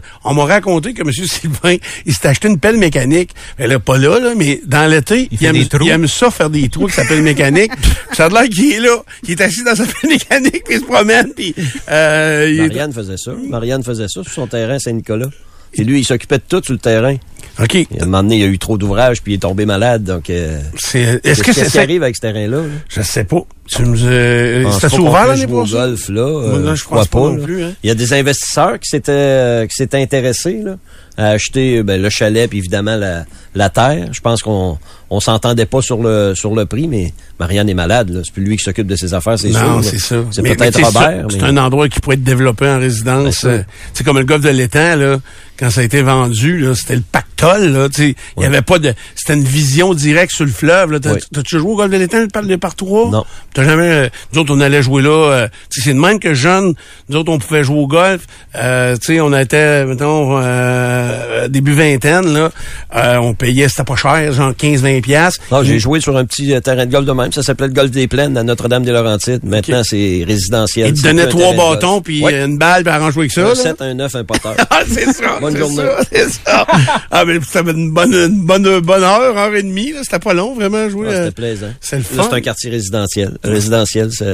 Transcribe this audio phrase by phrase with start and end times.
[0.24, 1.10] On m'a raconté que M.
[1.12, 1.76] Sylvain,
[2.06, 3.30] il s'est acheté une pelle mécanique.
[3.58, 6.68] Elle est pas là, là, mais dans l'été, il, aime, il aime ça faire des
[6.68, 7.72] trous avec sa pelle mécanique.
[8.12, 10.80] Ça a l'air qu'il est là, qu'il est assis dans sa pelle mécanique, puis il
[10.80, 11.54] se promène, puis
[11.90, 13.32] euh, il est- Marianne faisait ça.
[13.48, 15.28] Marianne faisait ça sur son terrain à Saint-Nicolas.
[15.74, 17.16] Et lui, il s'occupait de tout sur le terrain.
[17.60, 17.74] OK.
[17.74, 19.66] Et à un moment donné, il y a eu trop d'ouvrages, puis il est tombé
[19.66, 20.04] malade.
[20.04, 21.80] Donc, euh, est-ce qu'est-ce que c'est qui ça?
[21.80, 22.58] arrive avec ce terrain-là?
[22.58, 22.62] là?
[22.88, 23.42] Je sais pas.
[23.68, 26.20] Tu me, euh, c'était pas peut l'année au golf, là.
[26.22, 27.72] Euh, non, je crois pense pas non plus, hein.
[27.82, 30.76] Il y a des investisseurs qui s'étaient, euh, qui s'étaient intéressés, là,
[31.16, 34.08] à acheter ben, le chalet, puis évidemment la, la terre.
[34.12, 34.78] Je pense qu'on
[35.10, 38.20] on s'entendait pas sur le, sur le prix, mais Marianne est malade, là.
[38.24, 39.60] C'est plus lui qui s'occupe de ses affaires, c'est sûr.
[39.62, 40.16] Non, c'est ça.
[40.30, 43.36] C'est Mais- peut-être Robert, C'est mais- un endroit qui pourrait être développé en résidence.
[43.40, 43.48] Sûr.
[43.50, 45.18] euh, C'est comme le golfe de l'étang, là.
[45.58, 47.88] Quand ça a été vendu, là, c'était le pactole, là.
[47.98, 50.98] Il y avait pas de, c'était une vision directe sur le fleuve, là.
[50.98, 51.16] T'as-.
[51.30, 53.10] T'as-tu joué au golfe de l'étang, de par trois?
[53.10, 53.24] Non.
[53.52, 56.72] T'as jamais, euh, nous autres, on allait jouer là, euh, c'est de même que jeunes,
[57.10, 58.22] nous autres, on pouvait jouer au golf,
[58.56, 62.50] euh, tu sais, on était, mettons, euh, début vingtaine, là,
[63.20, 65.40] on payait, c'était pas cher, genre 15-20 piastres.
[65.50, 67.32] Non, j'ai joué sur un petit euh, terrain de golf de même.
[67.32, 69.44] Ça s'appelait le golf des plaines à Notre-Dame-des-Laurentides.
[69.44, 70.88] Maintenant, c'est résidentiel.
[70.88, 73.42] Ils te C'est un trois bâtons, puis euh, une balle, puis arrange jouer avec ça,
[73.42, 73.54] Un là.
[73.54, 74.54] 7, un 9, un poteur.
[74.70, 75.38] Ah, c'est ça.
[75.40, 75.82] Bonne c'est journée.
[76.10, 76.66] C'est ça.
[77.10, 79.92] ah, mais ça avait une bonne, une bonne, bonne heure, heure et demie.
[80.02, 81.08] C'était pas long, vraiment, jouer.
[81.08, 81.72] Euh, C'était plaisant.
[81.80, 82.22] c'est le fun.
[82.22, 83.36] c'est un quartier résidentiel.
[83.42, 84.24] Résidentiel, ça,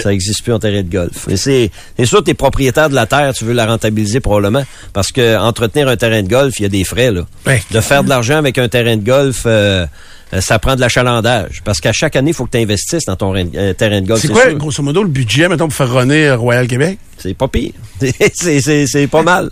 [0.00, 1.28] ça existe plus en terrain de golf.
[1.28, 4.64] Et c'est, c'est sûr, t'es propriétaire de la terre, tu veux la rentabiliser probablement.
[4.92, 7.22] Parce que entretenir un terrain de golf, il y a des frais, là.
[7.70, 9.86] De faire de l'argent avec un terrain de golf, euh,
[10.34, 11.60] euh, ça prend de l'achalandage.
[11.64, 14.06] Parce qu'à chaque année, il faut que tu investisses dans ton rein- euh, terrain de
[14.06, 14.20] golf.
[14.22, 14.56] C'est quoi, sûr.
[14.56, 16.98] grosso modo, le budget, mettons, pour faire runner Royal Québec?
[17.18, 17.72] C'est pas pire.
[18.00, 19.50] c'est, c'est, c'est pas mal.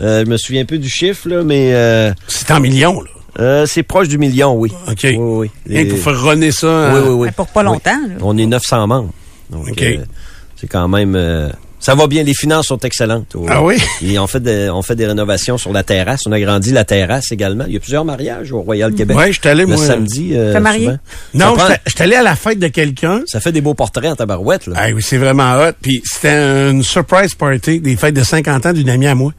[0.00, 3.08] Euh, je me souviens un peu du chiffre, là, mais euh, C'est en millions, là.
[3.40, 4.70] euh, c'est proche du million, oui.
[4.88, 4.98] OK.
[5.02, 5.50] Oui, oui.
[5.70, 6.66] Et- pour faire runner ça.
[6.92, 7.26] Oui, euh, oui, oui.
[7.26, 8.14] Mais pour pas longtemps, là.
[8.20, 9.10] On est 900 membres.
[9.50, 10.04] Donc, euh,
[10.56, 11.16] c'est quand même...
[11.80, 12.22] ça va bien.
[12.22, 13.34] Les finances sont excellentes.
[13.48, 13.76] Ah oui?
[14.02, 16.22] Et on fait, des, on fait des rénovations sur la terrasse.
[16.26, 17.64] On a grandi la terrasse également.
[17.66, 19.16] Il y a plusieurs mariages au Royal Québec.
[19.16, 19.76] Ouais, j'étais allé, Le moi.
[19.86, 20.30] samedi.
[20.34, 20.84] euh, T'es marié?
[20.86, 20.98] souvent.
[21.34, 23.22] Non, prend- j'étais- j'étais allé à la fête de quelqu'un.
[23.26, 24.66] ça fait des beaux portraits en tabarouette.
[24.66, 24.74] Là.
[24.76, 25.72] Ah oui, c'est vraiment hot.
[25.80, 29.32] Puis c'était une surprise party des fêtes de 50 ans d'une amie à moi.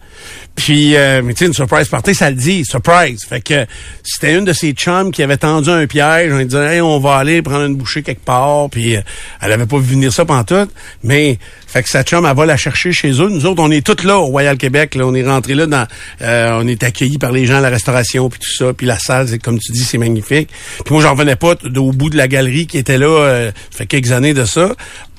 [0.55, 3.21] Puis, euh, mais tu sais, une surprise party, ça le dit, surprise.
[3.27, 3.65] Fait que
[4.03, 6.31] c'était une de ses chums qui avait tendu un piège.
[6.33, 8.69] On lui disait, hey, on va aller prendre une bouchée quelque part.
[8.69, 9.01] Puis euh,
[9.41, 10.69] elle avait pas vu venir ça pantoute.
[11.03, 13.29] Mais, fait que sa chum, elle va la chercher chez eux.
[13.29, 14.95] Nous autres, on est tous là au Royal Québec.
[14.95, 15.85] Là, on est rentrés là dans,
[16.21, 18.73] euh, on est accueillis par les gens à la restauration puis tout ça.
[18.73, 20.49] Puis la salle, comme tu dis, c'est magnifique.
[20.85, 23.07] Puis moi, j'en revenais pas au bout de la galerie qui était là.
[23.07, 24.71] Euh, ça fait quelques années de ça.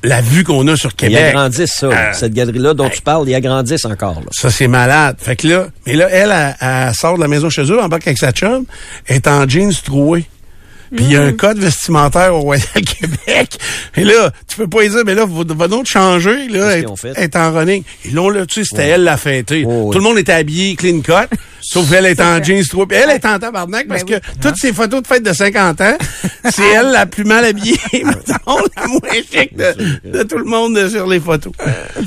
[0.02, 1.24] La vue qu'on a sur Ils Québec.
[1.26, 1.86] agrandissent ça.
[1.88, 4.20] Euh, Cette galerie-là dont tu parles, ils agrandissent encore.
[4.20, 4.26] Là.
[4.30, 5.16] Ça, c'est malade.
[5.18, 8.06] Fait que là, mais là, elle, elle, elle sort de la maison chez eux, embarque
[8.06, 8.64] avec sa chum,
[9.08, 10.24] est en jeans troué.
[10.94, 13.58] Puis il y a un code vestimentaire au Royal Québec.
[13.96, 16.48] Et là, tu peux pas lui dire, mais là, va va donc changer.
[16.48, 17.12] Là, fait?
[17.16, 17.82] est en running.
[18.04, 19.64] Et là, là, tu sais, c'était elle la fêtée.
[19.66, 19.92] Oh, oui.
[19.92, 22.64] Tout le monde était habillé clean cut, sauf elle est en jeans.
[22.64, 25.80] Puis elle est en tabarnak parce Ben que toutes ces photos de fête de 50
[25.80, 25.96] ans,
[26.50, 29.00] c'est elle la plus mal habillée, mettons, la moins
[29.32, 31.52] chic de, de tout le monde sur les photos.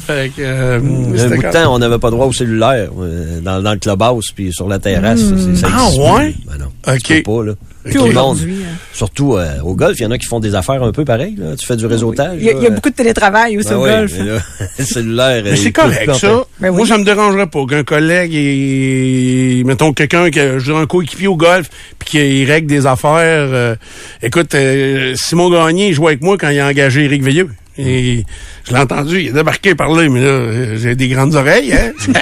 [0.05, 3.39] Fait que, euh, Un c'était bout de temps, on n'avait pas droit au cellulaire euh,
[3.41, 5.19] dans, dans le clubhouse puis sur la terrasse.
[5.21, 6.35] Ça, c'est- ça Ah, ouais?
[6.47, 7.23] Ben non, OK.
[7.23, 7.53] pas, là.
[7.83, 8.57] Plus Tout le monde, aujourd'hui.
[8.63, 8.75] hein.
[8.93, 11.35] surtout euh, au golf, il y en a qui font des affaires un peu pareilles.
[11.37, 11.55] Là.
[11.57, 12.37] Tu fais du réseautage.
[12.39, 14.13] Il y a, là, il y a beaucoup de télétravail aussi ben au oui, golf.
[14.17, 14.37] mais là,
[14.79, 15.41] le cellulaire.
[15.43, 16.37] Mais c'est correct, ça.
[16.37, 20.85] en- Ben Moi, ça me dérangerait pas qu'un collègue et mettons quelqu'un que je un
[20.85, 23.11] coéquipier au golf puis qu'il règle des affaires.
[23.51, 23.75] euh,
[24.21, 27.49] écoute, euh, Simon Gagné il jouait avec moi quand il a engagé Éric Veilleux.
[27.77, 28.23] Et
[28.65, 31.91] je l'ai entendu, il a débarqué par là, mais là, j'ai des grandes oreilles, hein?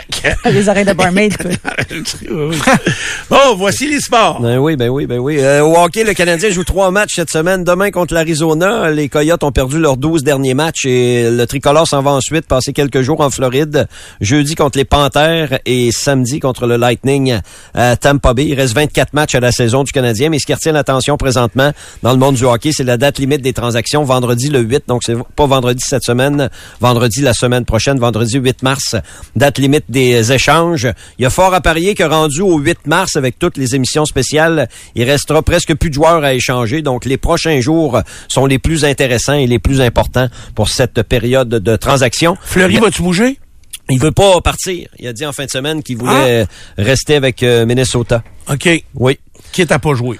[0.51, 1.35] Les oreilles de barmaid.
[1.35, 2.75] quoi.
[3.29, 4.39] bon, voici les sports.
[4.39, 5.37] Ben oui, ben oui, ben oui.
[5.39, 7.63] Euh, au hockey, le Canadien joue trois matchs cette semaine.
[7.63, 12.01] Demain contre l'Arizona, les Coyotes ont perdu leurs 12 derniers matchs et le tricolore s'en
[12.01, 13.87] va ensuite passer quelques jours en Floride.
[14.19, 17.39] Jeudi contre les Panthers et samedi contre le Lightning
[17.73, 18.45] à Tampa Bay.
[18.45, 21.71] Il reste 24 matchs à la saison du Canadien, mais ce qui retient l'attention présentement
[22.03, 24.83] dans le monde du hockey, c'est la date limite des transactions, vendredi le 8.
[24.87, 26.49] Donc c'est pas vendredi cette semaine,
[26.79, 28.95] vendredi la semaine prochaine, vendredi 8 mars,
[29.35, 30.87] date limite des échanges.
[31.17, 34.05] Il y a fort à parier que rendu au 8 mars avec toutes les émissions
[34.05, 36.81] spéciales, il restera presque plus de joueurs à échanger.
[36.81, 41.49] Donc les prochains jours sont les plus intéressants et les plus importants pour cette période
[41.49, 42.37] de transaction.
[42.41, 43.39] Fleury, vas-tu bouger?
[43.89, 44.87] Il veut pas partir.
[44.99, 46.45] Il a dit en fin de semaine qu'il voulait
[46.77, 48.23] rester avec euh, Minnesota.
[48.49, 48.69] OK.
[48.95, 49.19] Oui.
[49.51, 50.19] Qui est à pas jouer?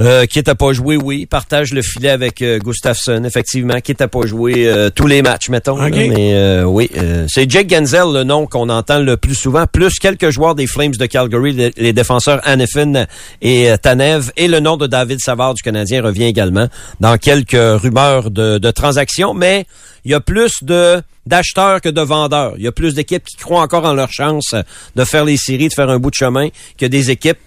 [0.00, 1.26] Euh, quitte à pas jouer, oui.
[1.26, 3.78] Partage le filet avec euh, Gustafsson, effectivement.
[3.80, 5.76] Quitte à pas jouer euh, tous les matchs, mettons.
[5.76, 5.90] là.
[5.90, 9.98] Mais euh, oui, euh, c'est Jake Genzel, le nom qu'on entend le plus souvent, plus
[9.98, 13.04] quelques joueurs des Flames de Calgary, les, les défenseurs Hannifin
[13.42, 16.68] et Tanev, et le nom de David Savard du Canadien revient également
[17.00, 19.66] dans quelques rumeurs de, de transactions, mais
[20.06, 22.54] il y a plus de d'acheteurs que de vendeurs.
[22.56, 24.54] Il y a plus d'équipes qui croient encore en leur chance
[24.96, 26.48] de faire les séries, de faire un bout de chemin,
[26.78, 27.38] que des équipes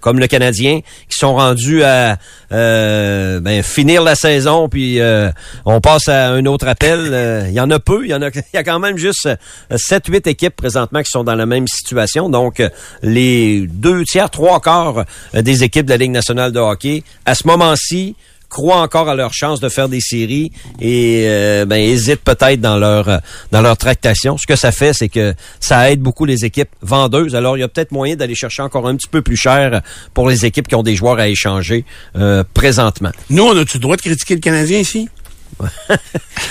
[0.00, 2.18] comme le Canadien, qui sont rendus à
[2.52, 5.30] euh, ben, finir la saison, puis euh,
[5.64, 7.08] on passe à un autre appel.
[7.12, 9.28] Euh, Il y en a peu, il y en a, y a quand même juste
[9.70, 12.28] 7-8 équipes présentement qui sont dans la même situation.
[12.28, 12.68] Donc, euh,
[13.02, 15.04] les deux tiers, trois quarts
[15.34, 18.16] euh, des équipes de la Ligue nationale de hockey, à ce moment-ci,
[18.56, 20.50] croient encore à leur chance de faire des séries
[20.80, 23.18] et euh, ben, hésitent peut-être dans leur euh,
[23.52, 24.38] dans leur tractation.
[24.38, 27.36] Ce que ça fait, c'est que ça aide beaucoup les équipes vendeuses.
[27.36, 29.82] Alors, il y a peut-être moyen d'aller chercher encore un petit peu plus cher
[30.14, 31.84] pour les équipes qui ont des joueurs à échanger
[32.16, 33.10] euh, présentement.
[33.28, 35.10] Nous, on a-tu le droit de critiquer le Canadien ici?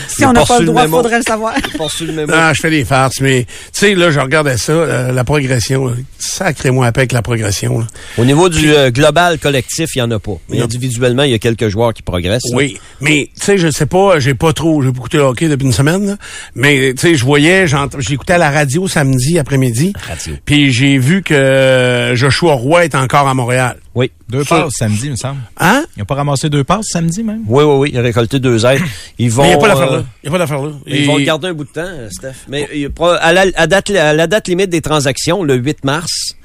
[0.07, 0.97] Si on n'a pas le droit, mémo.
[0.97, 1.53] faudrait le savoir.
[2.01, 2.31] Le mémo.
[2.33, 5.85] Ah, je fais des farces, mais tu sais, là, je regardais ça, euh, la progression.
[5.87, 5.93] là.
[6.19, 7.79] Sacré-moi à avec la progression.
[7.79, 7.87] là.
[8.17, 10.37] Au niveau du euh, global collectif, il y en a pas.
[10.49, 10.63] Mais Non.
[10.65, 12.43] individuellement, il y a quelques joueurs qui progressent.
[12.49, 12.55] là.
[12.57, 15.47] Oui, mais tu sais, je sais pas, j'ai pas trop, j'ai beaucoup écouté le hockey
[15.49, 16.17] depuis une semaine, là,
[16.55, 17.65] mais tu sais, je voyais,
[17.99, 20.33] j'écoutais à la radio samedi après-midi, Radio.
[20.45, 23.77] puis j'ai vu que Joshua Roy est encore à Montréal.
[23.95, 24.11] Oui.
[24.29, 25.39] Deux Ça- passes samedi, il me semble.
[25.57, 25.85] Hein?
[25.95, 27.43] Ils n'ont pas ramassé deux passes samedi même?
[27.47, 27.89] Oui, oui, oui.
[27.93, 28.81] Il a récolté deux aides.
[29.17, 29.43] Ils vont.
[29.43, 30.03] Mais il n'y a pas d'affaire euh, là.
[30.23, 30.71] Il n'y a pas d'affaire là.
[30.85, 32.33] Ils vont le garder un bout de temps, euh, Steph.
[32.49, 35.85] Mais il pro- à, la, à date, à la date limite des transactions, le 8
[35.85, 36.35] mars,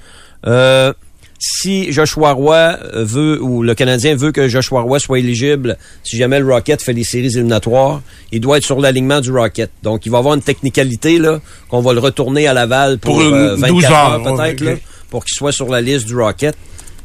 [0.47, 0.93] euh,
[1.41, 2.55] si Joshua Roy
[2.94, 6.81] euh, veut, ou le Canadien veut que Joshua Roy soit éligible, si jamais le Rocket
[6.82, 9.70] fait les séries éliminatoires, il doit être sur l'alignement du Rocket.
[9.82, 13.23] Donc, il va avoir une technicalité, là, qu'on va le retourner à Laval pour, Pour
[13.25, 14.73] euh, 24 12 heures, heures, peut-être, là,
[15.08, 16.55] pour qu'il soit sur la liste du Rocket.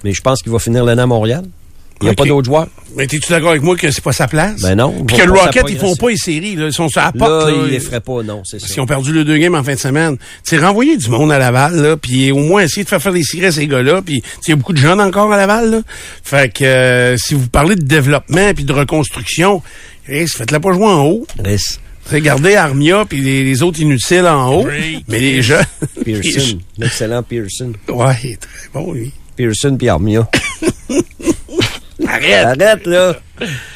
[0.06, 1.44] Mais je pense qu'il va finir l'année à Montréal.
[2.02, 2.68] Il n'y a pas d'autres joueurs.
[2.96, 4.62] Mais t'es-tu d'accord avec moi que c'est pas sa place?
[4.62, 4.92] Ben non.
[5.04, 6.68] Puis Ils que le Rocket, ils font pas les séries, là.
[6.68, 7.54] Ils sont sur la Là, porte, là.
[7.66, 8.66] il les ferait pas, non, c'est ça.
[8.66, 10.16] Parce qu'ils ont perdu les deux games en fin de semaine.
[10.18, 13.14] Tu sais, renvoyer du monde à Laval, là, puis au moins essayer de faire faire
[13.14, 14.04] des séries à ces gars-là.
[14.06, 15.82] Puis, il y a beaucoup de jeunes encore à Laval, là.
[16.22, 19.64] Fait que euh, si vous parlez de développement puis de reconstruction,
[20.06, 21.26] faites-la pas jouer en haut.
[21.44, 21.80] Reste.
[22.08, 24.68] C'est garder Armia puis les, les autres inutiles en haut.
[25.08, 25.66] Mais les jeunes...
[26.04, 26.60] Pearson.
[26.78, 27.72] L'excellent Pearson.
[27.88, 29.12] ouais, il est très bon, lui.
[29.36, 30.28] Pearson puis Armia.
[32.08, 32.46] Arrête!
[32.46, 33.16] Arrête, là.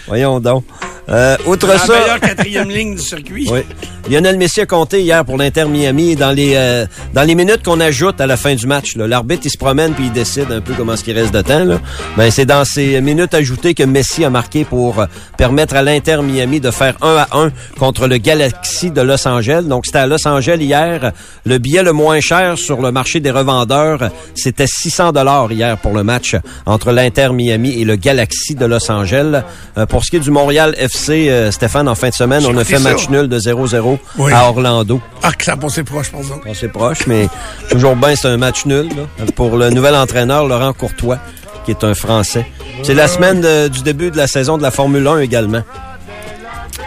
[0.08, 0.66] Voyons donc.
[1.10, 3.48] Euh, outre La ça, meilleure quatrième ligne du circuit.
[3.52, 3.62] oui.
[4.10, 7.80] Lionel Messi a compté hier pour l'Inter Miami dans les euh, dans les minutes qu'on
[7.80, 8.96] ajoute à la fin du match.
[8.96, 11.64] L'arbitre il se promène puis il décide un peu comment ce qui reste de temps.
[11.64, 11.80] Là.
[12.18, 15.06] Ben c'est dans ces minutes ajoutées que Messi a marqué pour euh,
[15.38, 19.66] permettre à l'Inter Miami de faire 1 à 1 contre le Galaxy de Los Angeles.
[19.68, 21.12] Donc c'était à Los Angeles hier.
[21.46, 25.94] Le billet le moins cher sur le marché des revendeurs, c'était 600 dollars hier pour
[25.94, 26.36] le match
[26.66, 29.44] entre l'Inter Miami et le Galaxy de Los Angeles.
[29.78, 32.58] Euh, pour ce qui est du Montréal FC, euh, Stéphane, en fin de semaine, on
[32.58, 34.32] a fait match nul de 0-0 Oui.
[34.34, 35.00] à Orlando.
[35.24, 36.48] Ah, que ça a passé proche, par exemple.
[36.50, 37.28] On s'est proche, mais
[37.70, 41.20] toujours bien, c'est un match nul là, pour le nouvel entraîneur Laurent Courtois,
[41.66, 42.46] qui est un Français.
[42.84, 45.62] C'est la semaine de- du début de la saison de la Formule 1 également.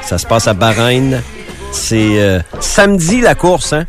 [0.02, 1.20] Ça se passe à Bahreïn.
[1.70, 3.72] C'est euh, samedi la course.
[3.72, 3.86] Hein?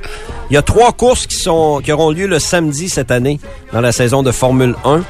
[0.54, 3.40] Il y a trois courses qui, sont, qui auront lieu le samedi cette année
[3.72, 5.02] dans la saison de Formule 1,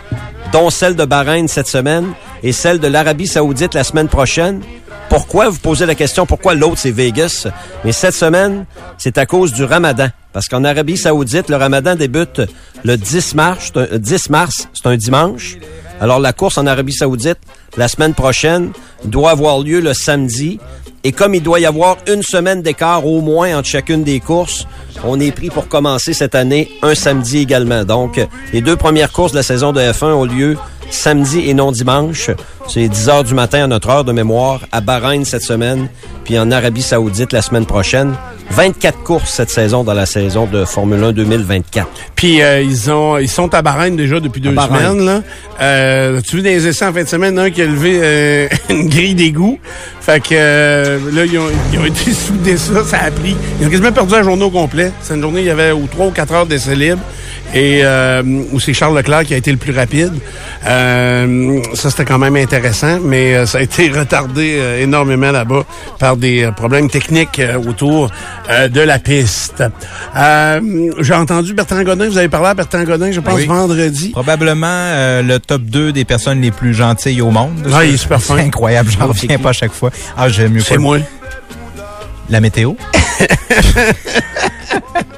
[0.53, 4.61] dont celle de Bahreïn cette semaine et celle de l'Arabie saoudite la semaine prochaine.
[5.09, 5.49] Pourquoi?
[5.49, 7.47] Vous posez la question, pourquoi l'autre, c'est Vegas?
[7.83, 8.65] Mais cette semaine,
[8.97, 10.07] c'est à cause du ramadan.
[10.31, 12.39] Parce qu'en Arabie saoudite, le ramadan débute
[12.85, 15.57] le 10 mars, c'est un- euh, 10 mars, c'est un dimanche.
[15.99, 17.39] Alors la course en Arabie saoudite,
[17.75, 18.71] la semaine prochaine,
[19.03, 20.61] doit avoir lieu le samedi.
[21.05, 24.65] Et comme il doit y avoir une semaine d'écart au moins entre chacune des courses,
[25.03, 27.83] on est pris pour commencer cette année un samedi également.
[27.83, 30.57] Donc, les deux premières courses de la saison de F1 ont lieu
[30.93, 32.29] samedi et non dimanche.
[32.67, 35.89] C'est 10 heures du matin à notre heure de mémoire à Bahreïn cette semaine,
[36.23, 38.13] puis en Arabie Saoudite la semaine prochaine.
[38.49, 41.87] 24 courses cette saison dans la saison de Formule 1 2024.
[42.15, 45.05] Puis euh, ils ont ils sont à Bahreïn déjà depuis deux semaines.
[45.05, 45.21] Là.
[45.61, 48.89] Euh, tu vu des essais en fin de semaine, un qui a levé euh, une
[48.89, 49.59] grille d'égout.
[50.01, 53.35] Fait que euh, là, ils ont, ils ont été soudés ça, ça a pris.
[53.59, 54.91] Ils ont quasiment perdu la journée au complet.
[55.01, 57.01] C'est une journée, il y avait ou trois ou quatre heures d'essais libres.
[57.53, 60.11] Et euh, où c'est Charles Leclerc qui a été le plus rapide.
[60.65, 65.63] Euh, ça, c'était quand même intéressant, mais euh, ça a été retardé euh, énormément là-bas
[65.99, 68.09] par des euh, problèmes techniques autour
[68.49, 69.63] de la piste.
[70.15, 73.45] Euh, J'ai entendu Bertrand Godin, vous avez parlé à Bertrand Godin, je pense, Oui.
[73.45, 74.09] vendredi.
[74.09, 77.51] Probablement euh, le top 2 des personnes les plus gentilles au monde.
[77.73, 78.35] Ah, il est super fin.
[78.37, 79.91] C'est incroyable, j'en reviens pas à chaque fois.
[80.17, 80.97] Ah, j'aime mieux C'est moi.
[82.29, 82.73] La météo.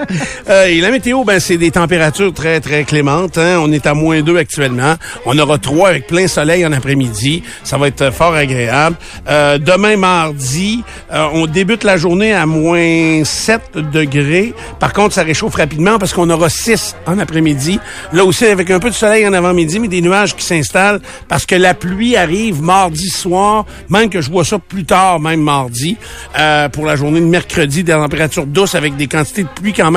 [0.48, 3.40] Euh, et la météo, ben, c'est des températures très, très clémentes.
[3.40, 3.58] Hein.
[3.62, 4.94] On est à moins 2 actuellement.
[5.26, 7.42] On aura 3 avec plein soleil en après-midi.
[7.64, 8.96] Ça va être euh, fort agréable.
[9.28, 14.54] Euh, demain, mardi, euh, on débute la journée à moins 7 degrés.
[14.80, 17.80] Par contre, ça réchauffe rapidement parce qu'on aura 6 en après-midi.
[18.14, 21.46] Là aussi, avec un peu de soleil en avant-midi, mais des nuages qui s'installent parce
[21.46, 25.98] que la pluie arrive mardi soir, même que je vois ça plus tard, même mardi,
[26.38, 29.92] euh, pour la journée de mercredi, des températures douces avec des quantités de pluie quand
[29.92, 29.95] même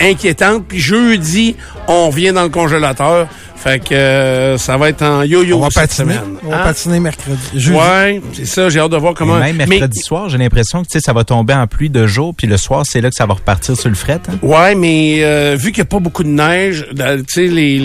[0.00, 0.64] inquiétantes.
[0.68, 1.56] Puis jeudi,
[1.88, 3.26] on revient dans le congélateur.
[3.56, 6.12] Fait que euh, ça va être en yo-yo cette patiner.
[6.14, 6.36] semaine.
[6.44, 6.64] On va Hein?
[6.66, 7.38] patiner mercredi.
[7.54, 7.76] Jeudi.
[7.76, 9.38] Ouais, c'est ça, j'ai hâte de voir comment...
[9.38, 11.90] Et même Mais- mercredi soir, j'ai l'impression que tu sais, ça va tomber en pluie
[11.90, 14.20] de jour, puis le soir, c'est là que ça va repartir sur le fret.
[14.28, 14.34] hein?
[14.42, 17.78] Ouais, mais euh, vu qu'il n'y a pas beaucoup de neige, dans- tu sais, les,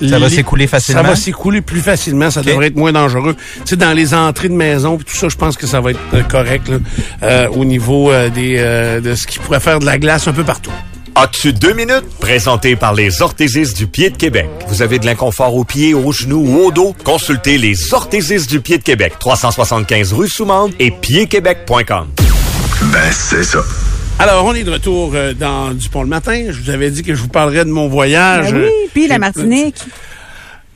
[0.00, 0.08] les...
[0.08, 1.02] Ça va s'écouler facilement?
[1.02, 3.36] Ça va s'écouler plus facilement, ça devrait être moins dangereux.
[3.58, 5.90] Tu sais, dans les entrées de maison, puis tout ça, je pense que ça va
[5.92, 6.78] être euh, correct là,
[7.22, 10.32] euh, au niveau euh, des euh, de ce qui pourrait faire de la glace un
[10.32, 10.72] peu partout.
[11.14, 12.04] As-tu deux minutes?
[12.20, 14.48] Présenté par les orthésistes du pied de Québec.
[14.68, 16.94] Vous avez de l'inconfort aux pieds, aux genoux ou au dos?
[17.04, 19.14] Consultez les orthésistes du pied de Québec.
[19.18, 22.08] 375 rue Soumande et piedquebec.com.
[22.92, 23.60] Ben, c'est ça.
[24.18, 26.44] Alors, on est de retour euh, dans Dupont le matin.
[26.50, 28.52] Je vous avais dit que je vous parlerais de mon voyage.
[28.52, 29.76] Ben oui, Euh, puis la j'ai- Martinique.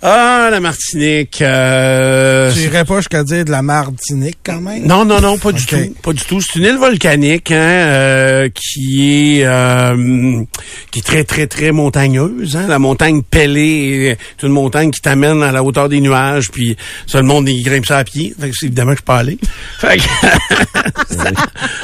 [0.03, 1.41] Ah, la Martinique.
[1.41, 4.85] euh, Tu irais pas jusqu'à dire de la Martinique quand même?
[4.87, 5.77] Non, non, non, pas du tout.
[6.03, 6.39] Pas du tout.
[6.41, 10.43] C'est une île volcanique hein, euh, qui est euh,
[10.91, 12.57] qui est très, très, très montagneuse.
[12.57, 12.67] Hein.
[12.69, 16.77] La montagne Pelée est une montagne qui t'amène à la hauteur des nuages, puis
[17.07, 18.35] ça, le monde, il grimpe ça à pied.
[18.39, 19.39] Fait que c'est évidemment que je peux aller.
[19.79, 20.03] Fait que...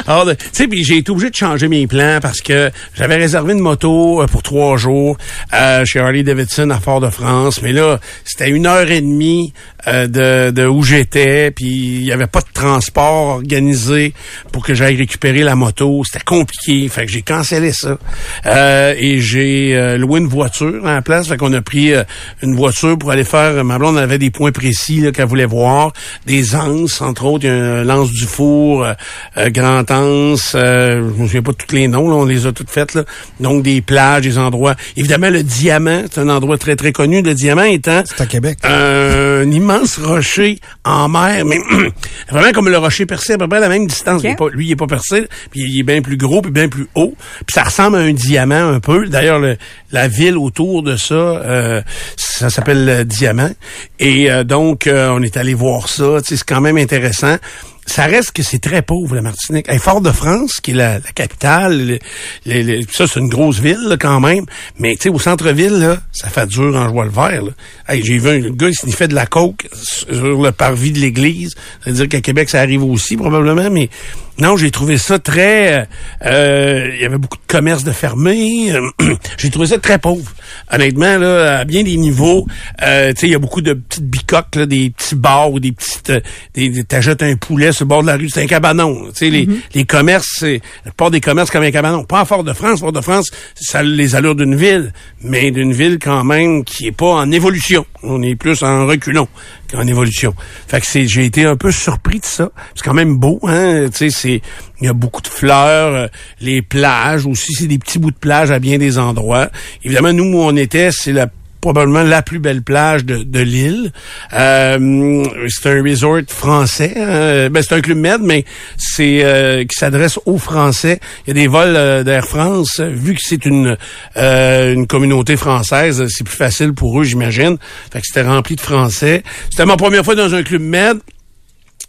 [0.05, 3.61] Tu sais, puis j'ai été obligé de changer mes plans parce que j'avais réservé une
[3.61, 5.17] moto euh, pour trois jours
[5.55, 9.53] euh, chez Harley Davidson à Fort-de-France, mais là, c'était une heure et demie
[9.87, 14.15] euh, de, de où j'étais, puis il y avait pas de transport organisé
[14.53, 16.03] pour que j'aille récupérer la moto.
[16.05, 17.99] C'était compliqué, fait que j'ai cancellé ça.
[18.47, 22.05] Euh, et j'ai euh, loué une voiture à la place, fait qu'on a pris euh,
[22.43, 23.65] une voiture pour aller faire...
[23.65, 25.93] Ma blonde avait des points précis qu'elle voulait voir,
[26.27, 28.93] des anses, entre autres, il y a un lance du four, euh,
[29.37, 32.71] euh, grand anse, je me souviens pas tous les noms, là, on les a toutes
[32.71, 33.05] faites, là.
[33.41, 34.75] donc des plages, des endroits.
[34.97, 37.23] Évidemment, le diamant, c'est un endroit très très connu.
[37.23, 38.59] Le diamant étant C'est à Québec.
[38.65, 41.59] un immense rocher en mer, mais
[42.31, 44.19] vraiment comme le rocher percé, à peu près à la même distance.
[44.21, 44.25] Ok.
[44.25, 46.51] Il est pas- lui, il est pas percé, puis il est bien plus gros, puis
[46.53, 47.15] bien plus haut.
[47.47, 49.07] Puis ça ressemble à un diamant un peu.
[49.09, 49.57] D'ailleurs, le-
[49.91, 51.83] la ville autour de ça, euh,
[52.17, 53.51] ça s'appelle le Diamant.
[53.99, 56.19] Et euh, donc, euh, on est allé voir ça.
[56.23, 57.37] Tu sais, C'est quand même intéressant.
[57.85, 59.69] Ça reste que c'est très pauvre, la Martinique.
[59.69, 61.99] Hey, Fort-de-France, qui est la, la capitale, le-
[62.47, 64.47] le- le- ça, c'est une grosse ville, là, quand même.
[64.79, 67.43] Mais, tu sais, au centre-ville, ça fait dur en joie le vert,
[67.91, 71.55] j'ai vu un gars, il sniffait de la coke sur le parvis de l'église.
[71.83, 73.91] C'est-à-dire qu'à Québec, ça arrive aussi, probablement, mais
[74.39, 75.87] non, j'ai trouvé ça très...
[76.25, 78.73] euh, Il y avait beaucoup de commerces de fermés.
[79.39, 80.33] j'ai trouvé ça très pauvre.
[80.73, 82.47] Honnêtement, là, à bien des niveaux,
[82.83, 85.73] euh, tu sais, il y a beaucoup de petites bicoques, là, des petits bars des
[85.73, 86.11] petites...
[86.11, 86.21] euh,
[86.55, 89.07] Des, des- T'achètes un poulet le bord de la rue, c'est un cabanon.
[89.09, 90.61] Tu sais, les, les commerces, c'est...
[90.85, 92.05] La plupart des commerces comme un cabanon.
[92.05, 92.81] Pas à Fort-de-France.
[92.81, 97.15] Fort-de-France, ça a les allures d'une ville, mais d'une ville quand même qui est pas
[97.15, 97.85] en évolution.
[98.03, 99.29] On est plus en reculons
[99.71, 100.35] qu'en évolution.
[100.67, 102.51] Fait que c'est, j'ai été un peu surpris de ça.
[102.75, 103.89] C'est quand même beau, hein.
[103.91, 104.43] Tu sais, c'est,
[104.81, 106.07] il y a beaucoup de fleurs, euh,
[106.41, 109.51] les plages aussi, c'est des petits bouts de plage à bien des endroits.
[109.85, 111.29] Évidemment, nous où on était, c'est la
[111.63, 113.93] probablement la plus belle plage de, de l'île.
[114.35, 116.93] Euh, c'est un resort français.
[116.99, 117.49] hein.
[117.49, 118.45] Ben, c'est un club med, mais
[118.77, 121.01] c'est euh, qui s'adresse aux Français.
[121.27, 122.81] Il y a des vols euh, d'Air France.
[122.81, 123.79] Vu que c'est une
[124.19, 127.57] euh, une communauté française, c'est plus facile pour eux, j'imagine.
[127.93, 129.23] Fait que c'était rempli de Français.
[129.49, 130.99] C'était ma première fois dans un club med.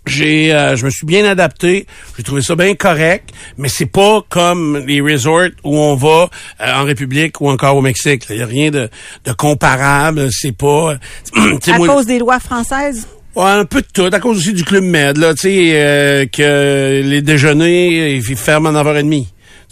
[0.06, 1.88] J'ai, euh, je me suis bien adapté.
[2.18, 6.30] J'ai trouvé ça bien correct, mais c'est pas comme les resorts où on va
[6.62, 8.26] euh, en République ou encore au Mexique.
[8.30, 8.90] Il y a rien de,
[9.26, 10.28] de comparable.
[10.32, 10.96] C'est pas.
[11.62, 13.08] sais, À moi- cause des lois françaises?
[13.36, 16.26] Ouais, un peu de tout, à cause aussi du club Med, là, tu sais, euh,
[16.28, 19.26] que les déjeuners, ils ferment à 9h30.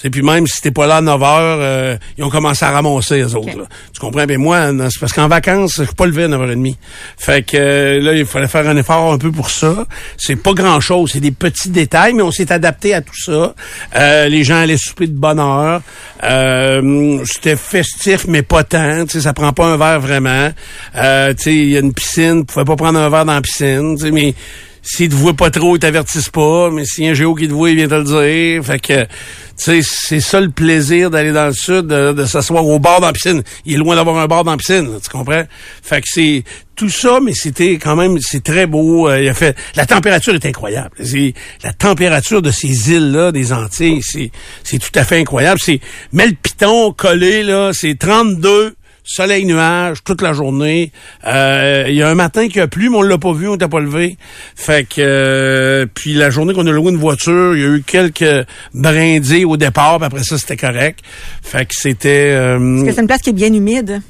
[0.04, 2.72] Et puis même si t'es pas là à 9 heures, euh, ils ont commencé à
[2.72, 3.58] ramasser les autres.
[3.58, 3.66] là.
[3.94, 4.26] Tu comprends?
[4.26, 6.76] Ben moi, c'est parce qu'en vacances, je suis pas levé à 9h30.
[7.18, 9.86] Fait que euh, là, il fallait faire un effort un peu pour ça.
[10.18, 13.54] C'est pas grand-chose, c'est des petits détails, mais on s'est adapté à tout ça.
[13.96, 15.82] Euh, les gens allaient souper de bonne heure.
[16.24, 19.06] Euh, C'était festif, mais pas tant.
[19.06, 20.52] Tu sais, ça prend pas un verre vraiment.
[20.96, 23.34] Euh, tu sais, il y a une piscine, tu pouvais pas prendre un verre dans
[23.34, 23.96] la piscine.
[23.98, 24.34] tu sais, mais
[24.82, 27.48] s'ils te voient pas trop, ils t'avertissent pas, mais s'il y a un géo qui
[27.48, 28.66] te voit, il vient te le dire.
[28.66, 29.10] Fait que, tu
[29.56, 33.44] sais, c'est ça le plaisir d'aller dans le sud, de, s'asseoir au bord dans piscine.
[33.66, 35.44] Il est loin d'avoir un bar dans piscine, tu comprends?
[35.84, 36.44] Fait que c'est
[36.76, 39.08] tout ça, mais c'était quand même, c'est très beau.
[39.08, 40.92] Euh, il a fait, la température est incroyable.
[41.04, 41.34] C'est
[41.64, 44.32] la température de ces îles-là, des Antilles, c'est,
[44.64, 45.60] c'est tout à fait incroyable.
[45.64, 45.80] C'est,
[46.12, 50.92] mets le piton collé, là, c'est 32 soleil nuage toute la journée.
[51.28, 53.58] Euh, Il y a un matin qui a plu, mais on l'a pas vu, on
[53.58, 54.18] t'a pas levé.
[54.56, 57.84] Fait que euh, puis la journée qu'on a loué une voiture, il y a eu
[57.86, 61.00] quelques brindilles au départ, puis après ça c'était correct.
[61.42, 64.02] Fait que c'était euh, Est-ce que c'est une place qui est bien humide?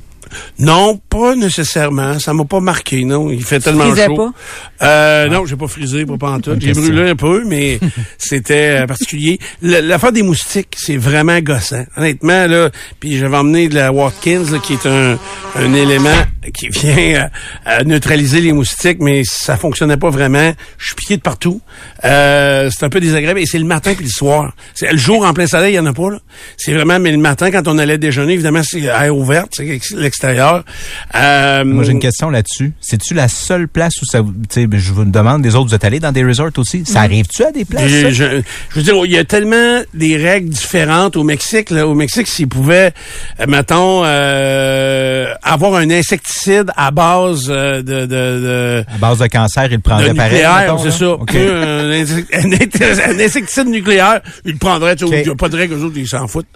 [0.59, 2.19] Non, pas nécessairement.
[2.19, 3.29] Ça m'a pas marqué, non.
[3.31, 4.15] Il fait tellement chaud.
[4.15, 4.85] pas?
[4.85, 6.55] Euh, Non, j'ai pas frisé, pas en tout.
[6.59, 7.79] J'ai brûlé un peu, mais
[8.17, 9.39] c'était euh, particulier.
[9.61, 11.85] L'affaire des moustiques, c'est vraiment gossant.
[11.97, 12.69] Honnêtement, là,
[12.99, 15.17] puis j'avais emmené de la Watkins, là, qui est un,
[15.55, 16.09] un élément
[16.53, 17.29] qui vient
[17.67, 20.53] euh, neutraliser les moustiques, mais ça fonctionnait pas vraiment.
[20.77, 21.61] Je suis piqué de partout.
[22.03, 23.39] Euh, c'est un peu désagréable.
[23.39, 24.53] Et c'est le matin puis le soir.
[24.73, 26.19] C'est le jour en plein soleil, il y en a pas, là.
[26.57, 30.63] C'est vraiment, mais le matin, quand on allait déjeuner, évidemment, c'est air ouverte, c'est l'extérieur.
[31.15, 32.73] Euh, Moi, j'ai une question là-dessus.
[32.81, 34.23] C'est-tu la seule place où ça
[34.55, 36.83] Je vous demande, des autres, vous êtes allés dans des resorts aussi?
[36.85, 37.87] Ça arrive-tu à des places?
[37.87, 38.43] Je
[38.75, 41.69] veux dire, il y a tellement des règles différentes au Mexique.
[41.69, 41.87] Là.
[41.87, 42.93] Au Mexique, s'ils pouvaient,
[43.39, 46.30] euh, mettons, euh, avoir un insecticide
[46.75, 50.43] à base euh, de, de, de, À base de cancer, il le prendrait pareil.
[50.83, 51.15] c'est ça.
[53.05, 54.95] Un, insecticide nucléaire, il le prendrait.
[54.95, 55.19] tu sais, OK.
[55.19, 56.47] Il n'y a pas de règles, eux autres, ils s'en foutent.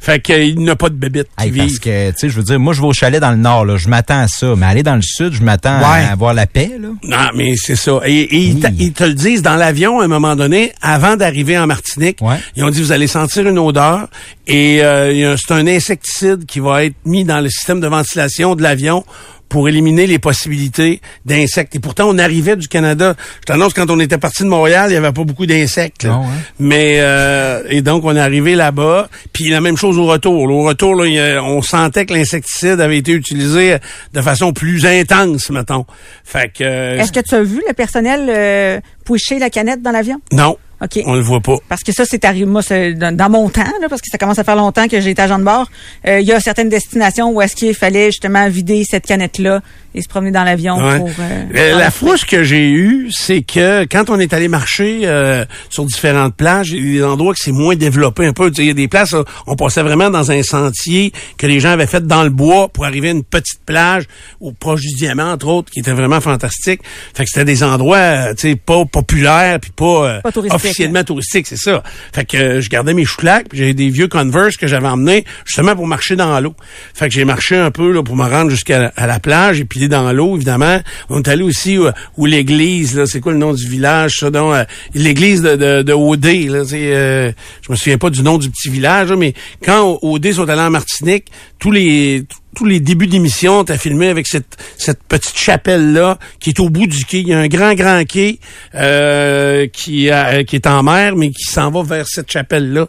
[0.00, 0.94] Fait qu'il n'y a pas de
[1.38, 3.36] Hey, parce que, tu sais, je veux dire, moi, je vais au chalet dans le
[3.36, 3.76] nord, là.
[3.76, 4.54] Je m'attends à ça.
[4.56, 6.04] Mais aller dans le sud, je m'attends Ouais.
[6.06, 6.88] à avoir la paix, là.
[7.02, 8.00] Non, mais c'est ça.
[8.06, 8.76] Et, et ils, te, Oui.
[8.78, 12.18] ils te le disent dans l'avion à un moment donné, avant d'arriver en Martinique.
[12.20, 12.36] Ouais.
[12.56, 14.08] Ils ont dit, vous allez sentir une odeur
[14.46, 18.62] et euh, c'est un insecticide qui va être mis dans le système de ventilation de
[18.62, 19.04] l'avion
[19.48, 21.76] pour éliminer les possibilités d'insectes.
[21.76, 23.14] Et pourtant, on arrivait du Canada.
[23.40, 26.06] Je t'annonce, quand on était parti de Montréal, il y avait pas beaucoup d'insectes.
[26.06, 26.22] hein?
[26.58, 29.08] Mais euh, et donc on est arrivé là-bas.
[29.32, 30.50] Puis la même chose au retour.
[30.50, 33.76] Au retour, là, a- on sentait que l'insecticide avait été utilisé
[34.12, 35.84] de façon plus intense, mettons.
[36.24, 39.92] Fait que euh, Est-ce que tu as vu le personnel euh, pusher la canette dans
[39.92, 40.20] l'avion?
[40.32, 41.02] non, OK.
[41.06, 41.56] on le voit pas.
[41.68, 44.18] Parce que ça, c'est arrivé, moi, c'est dans, dans mon temps, là, parce que ça
[44.18, 45.68] commence à faire longtemps que j'ai été agent de bord.
[46.06, 49.60] euh, Il y a certaines destinations où est-ce qu'il fallait justement vider cette canette-là
[49.94, 50.98] et se promener dans l'avion Ouais.
[50.98, 51.08] pour...
[51.20, 55.44] euh, Euh, la frousse que j'ai eue, c'est que quand on est allé marcher euh,
[55.70, 58.50] sur différentes plages, il y a des endroits que c'est moins développé un peu.
[58.50, 61.46] Tu sais, Il y a des places, là, on passait vraiment dans un sentier que
[61.46, 64.04] les gens avaient fait dans le bois pour arriver à une petite plage
[64.40, 66.80] au proche du diamant, entre autres, qui était vraiment fantastique.
[67.14, 69.84] Fait que c'était des endroits, euh, tu sais, pas populaires puis pas,
[70.16, 71.82] euh, Pas touristiques, officiellement touristiques, c'est ça.
[72.12, 75.24] Fait que euh, je gardais mes chouclacs, puis j'avais des vieux Converse que j'avais emmenés
[75.44, 76.54] justement pour marcher dans l'eau.
[76.94, 79.64] Fait que j'ai marché un peu là pour me rendre jusqu'à à la plage et
[79.64, 80.80] puis dans l'eau évidemment.
[81.08, 84.30] On est allé aussi où, où l'église là, c'est quoi le nom du village ça
[84.30, 88.22] donc euh, l'église de de, de Odé là, c'est euh, je me souviens pas du
[88.22, 91.26] nom du petit village là, mais quand Odé sont allés en Martinique,
[91.58, 96.60] tous les tous les débuts d'émission, t'as filmé avec cette, cette petite chapelle-là qui est
[96.60, 97.20] au bout du quai.
[97.20, 98.38] Il y a un grand, grand quai
[98.74, 102.86] euh, qui, a- qui est en mer, mais qui s'en va vers cette chapelle-là.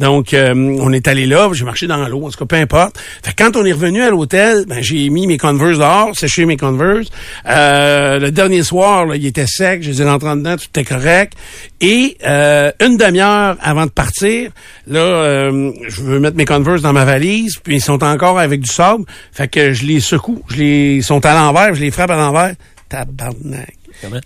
[0.00, 2.98] Donc, euh, on est allé là, j'ai marché dans l'eau, en tout cas, peu importe.
[3.24, 6.44] Fait que quand on est revenu à l'hôtel, ben, j'ai mis mes Converse dehors, séché
[6.46, 7.08] mes Converse.
[7.46, 10.66] Euh, le dernier soir, là, il était sec, je les ai rentrés en dedans, tout
[10.66, 11.34] était correct.
[11.80, 14.50] Et euh, une demi-heure avant de partir,
[14.86, 18.60] là, euh, je veux mettre mes Converse dans ma valise, puis ils sont encore avec
[18.60, 19.03] du sable.
[19.32, 22.16] Fait que je les secoue, je les ils sont à l'envers, je les frappe à
[22.16, 22.54] l'envers.
[22.88, 23.74] Tabarnak.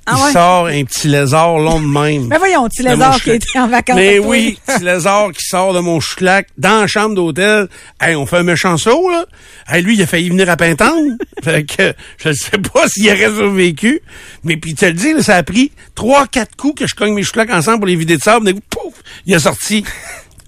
[0.07, 2.27] Ah il sort un petit lézard long de même.
[2.27, 3.97] Mais voyons, petit lézard qui était en vacances.
[3.97, 7.69] Mais oui, petit lézard qui sort de mon chouclac dans la chambre d'hôtel.
[8.01, 9.27] Hey, on fait un méchant saut, là.
[9.69, 11.19] Hey, lui, il a failli venir à Pintante.
[11.43, 14.01] fait que je ne sais pas s'il aurait survécu.
[14.43, 16.95] Mais puis, tu te le dis, là, ça a pris trois, quatre coups que je
[16.95, 18.53] cogne mes chouclacs ensemble pour les vider de sable.
[18.53, 18.95] Coup, pouf,
[19.27, 19.85] il est sorti.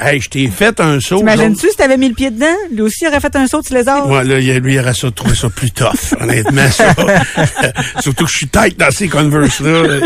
[0.02, 1.18] Hey, je t'ai fait un saut.
[1.18, 2.46] T'imagines-tu si t'avais mis le pied dedans?
[2.72, 4.08] Lui aussi aurait fait un saut, petit lézard.
[4.08, 6.94] Ouais, là, il- lui, il aurait ça, trouvé ça plus tough, honnêtement, ça.
[8.00, 9.98] Surtout que je suis tête dans ces Converse-là.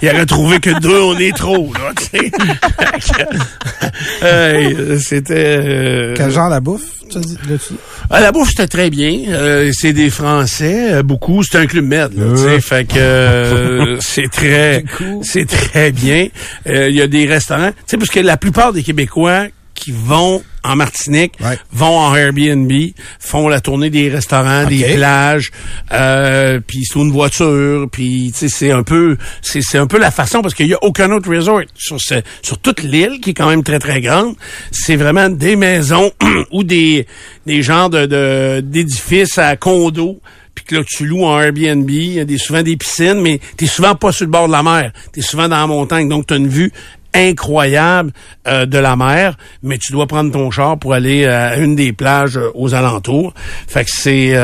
[0.00, 2.30] Il aurait trouvé que deux, on est trop, là, tu sais.
[4.22, 5.34] Hey, C'était...
[5.64, 7.74] euh, Quel genre la bouffe, tu dis, là-dessus?
[8.10, 9.18] ah, la bouffe, c'était très bien.
[9.28, 11.42] Euh, c'est des Français, euh, beaucoup.
[11.42, 12.60] C'est un club med, là, tu sais.
[12.60, 14.84] Fait que euh, c'est très,
[15.22, 16.28] c'est très bien.
[16.66, 17.70] Euh, Il y a des restaurants.
[17.70, 19.41] Tu sais, parce que la plupart des Québécois
[19.82, 21.58] qui vont en Martinique, Ouais.
[21.72, 22.70] vont en Airbnb,
[23.18, 25.50] font la tournée des restaurants, des plages,
[25.92, 30.40] euh, puis sur une voiture, puis c'est un peu c'est c'est un peu la façon
[30.40, 33.48] parce qu'il y a aucun autre resort sur ce, sur toute l'île qui est quand
[33.48, 34.36] même très très grande,
[34.70, 36.12] c'est vraiment des maisons
[36.52, 37.08] ou des
[37.44, 40.20] des genres de de- d'édifices à condos
[40.54, 43.40] puis que là, tu loues en Airbnb, il y a des, souvent des piscines, mais
[43.56, 44.92] t'es souvent pas sur le bord de la mer.
[45.10, 46.70] T'es souvent dans la montagne, donc t'as une vue
[47.14, 48.12] incroyable
[48.46, 51.92] euh, de la mer, mais tu dois prendre ton char pour aller à une des
[51.92, 53.34] plages euh, aux alentours.
[53.66, 54.34] Fait que c'est...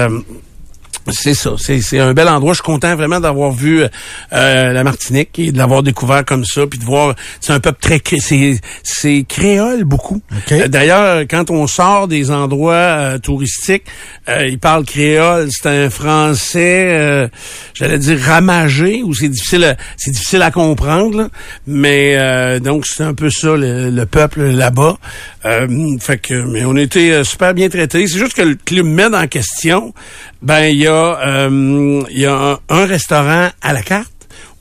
[1.08, 2.52] euh, c'est ça, c'est, c'est un bel endroit.
[2.52, 6.66] Je suis content vraiment d'avoir vu euh, la Martinique et de l'avoir découvert comme ça,
[6.66, 10.20] puis de voir, c'est un peuple très, c'est, c'est créole beaucoup.
[10.52, 13.84] Euh, d'ailleurs, quand on sort des endroits euh, touristiques,
[14.28, 15.48] euh, ils parlent créole.
[15.50, 17.28] C'est un français, euh,
[17.74, 21.16] j'allais dire ramagé, ou c'est difficile, à, c'est difficile à comprendre.
[21.16, 21.28] là.
[21.66, 24.98] Mais euh, donc c'est un peu ça le, le peuple là-bas.
[25.44, 25.66] Euh,
[26.00, 28.06] fait que, mais on était euh, super bien traités.
[28.06, 29.94] C'est juste que le Club en question,
[30.42, 34.12] ben il y a, euh, y a un, un restaurant à la carte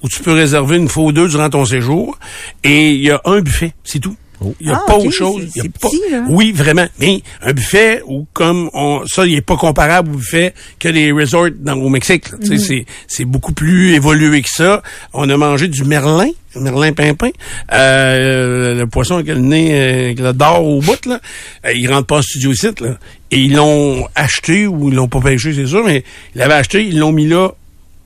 [0.03, 2.17] où tu peux réserver une fois ou deux durant ton séjour,
[2.63, 4.15] et il y a un buffet, c'est tout.
[4.59, 5.47] Il n'y a Ah, pas autre chose.
[5.55, 6.23] Il y a pas- petit, là.
[6.29, 6.85] Oui, vraiment.
[6.99, 11.11] Mais un buffet où comme on, ça, il est pas comparable au buffet que les
[11.11, 12.31] resorts dans, au Mexique.
[12.31, 12.37] là.
[12.39, 12.59] Tu sais, Mhm.
[12.59, 14.83] c'est, c'est beaucoup plus évolué que ça.
[15.13, 17.29] On a mangé du merlin, merlin pimpin,
[17.73, 21.19] euh, le poisson avec le nez, avec le dard au bout là.
[21.65, 22.97] Euh, il rentre pas en studio ici là.
[23.31, 26.03] Et ils l'ont acheté ou ils l'ont pas pêché, c'est sûr, mais
[26.35, 27.49] ils l'avaient acheté, ils l'ont mis là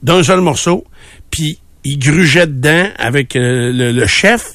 [0.03, 0.85] d'un seul morceau,
[1.29, 4.53] puis ils grugeaient dedans avec euh, le, le chef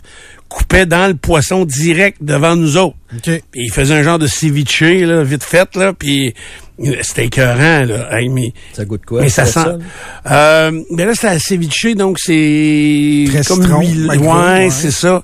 [0.48, 2.96] coupait dans le poisson direct devant nous autres.
[3.22, 6.34] Puis il faisait un genre de ceviche, là, vite fait, là, puis
[6.84, 8.08] euh, c'était écœurant, là.
[8.18, 9.22] Hey, mais, Ça goûte quoi?
[9.22, 9.60] mais ça sent...
[10.30, 14.68] Euh, mais là, c'est à ceviche, donc c'est Très comme micro, Ouais, ouais.
[14.70, 15.22] c'est ça.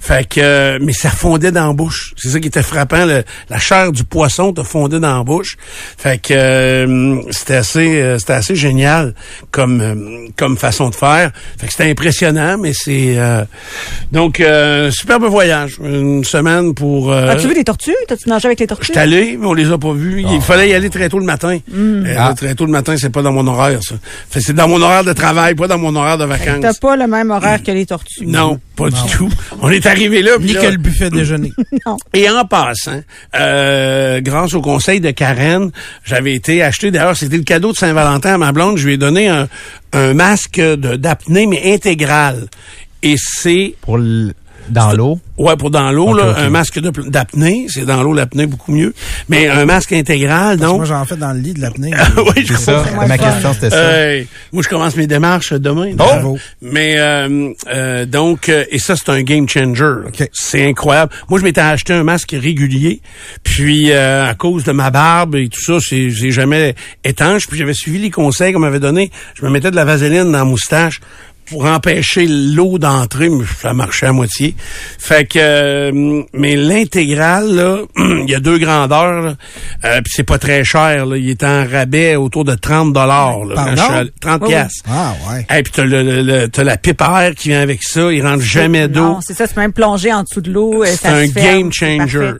[0.00, 0.40] Fait que...
[0.40, 2.12] euh, mais ça fondait dans la bouche.
[2.16, 3.04] C'est ça qui était frappant.
[3.06, 5.56] le- la chair du poisson te fondait dans la bouche.
[5.96, 9.14] Fait que euh, c'était assez euh, c'était assez génial
[9.50, 11.32] comme euh, comme façon de faire.
[11.58, 13.14] Fait que c'était impressionnant, mais c'est...
[13.18, 13.44] euh,
[14.12, 15.76] donc, euh, superbe voyage.
[15.82, 17.10] Une semaine pour...
[17.24, 17.94] euh, As-tu vu des tortues?
[18.08, 18.86] T'as-tu nagé avec les tortues?
[18.88, 20.22] je suis allé, mais on les a pas vus.
[20.28, 21.58] Il fallait y aller très tôt le matin.
[21.74, 22.32] Euh, Ah.
[22.36, 23.94] Très tôt le matin, c'est pas dans mon horaire, ça.
[24.30, 26.78] C'est dans mon horaire de travail, pas dans mon horaire de T'as vacances.
[26.78, 28.26] pas le même horaire que les tortues.
[28.26, 29.30] Non, pas du tout.
[29.60, 30.32] On est arrivé là.
[30.40, 31.52] Ni là- que le buffet déjeuner.
[31.86, 31.96] Non.
[32.14, 33.02] et en passant,
[33.38, 35.70] euh, grâce au conseil de Karen,
[36.04, 38.96] j'avais été acheté, d'ailleurs, c'était le cadeau de Saint-Valentin à ma blonde, je lui ai
[38.96, 39.48] donné un,
[39.92, 42.46] un masque d'apnée, mais intégral.
[43.02, 43.74] Et c'est...
[43.82, 44.32] Pour le-
[44.68, 45.18] dans l'eau?
[45.36, 47.66] Ouais, pour dans l'eau, là, un masque de- d'apnée.
[47.68, 48.94] C'est dans l'eau, l'apnée, beaucoup mieux.
[49.28, 50.76] Mais un masque intégral, donc...
[50.76, 51.90] Moi, j'en fais dans le lit de l'apnée.
[52.16, 52.84] oui, je C'est ça.
[52.88, 53.06] comprends.
[53.08, 54.26] Ma question, c'était ça.
[54.52, 55.92] Moi, je commence mes démarches demain.
[55.94, 56.38] Bravo.
[56.62, 59.82] Mais euh, euh, donc, euh, et ça, c'est un game changer.
[59.82, 59.96] là.
[60.08, 60.28] OK.
[60.32, 61.12] C'est incroyable.
[61.28, 63.00] Moi, je m'étais acheté un masque régulier,
[63.42, 67.48] puis euh, à cause de ma barbe et tout ça, c'est j'ai jamais étanche.
[67.48, 69.10] Puis j'avais suivi les conseils qu'on m'avait donnés.
[69.34, 71.00] Je me mettais de la vaseline dans la moustache
[71.46, 74.54] pour empêcher l'eau d'entrer, mais ça marchait à moitié.
[74.98, 79.34] Fait que, euh, mais l'intégrale, là, il y a deux grandeurs,
[79.84, 81.06] euh, puis c'est pas très cher.
[81.06, 83.44] Là, il est en rabais autour de 30 dollars.
[83.44, 83.76] là, quand Pardon?
[83.76, 84.54] je suis allé- 30 Oui, oui.
[84.54, 84.84] piastres.
[84.88, 85.46] Ah, ouais.
[85.58, 88.12] Et puis t'as le, le- le- t'as la pipe à air qui vient avec ça,
[88.12, 89.00] il rentre jamais d'eau.
[89.00, 90.82] Non, c'est ça, c'est même plongé en dessous de l'eau.
[90.82, 92.32] euh, C'est un ferme, game changer.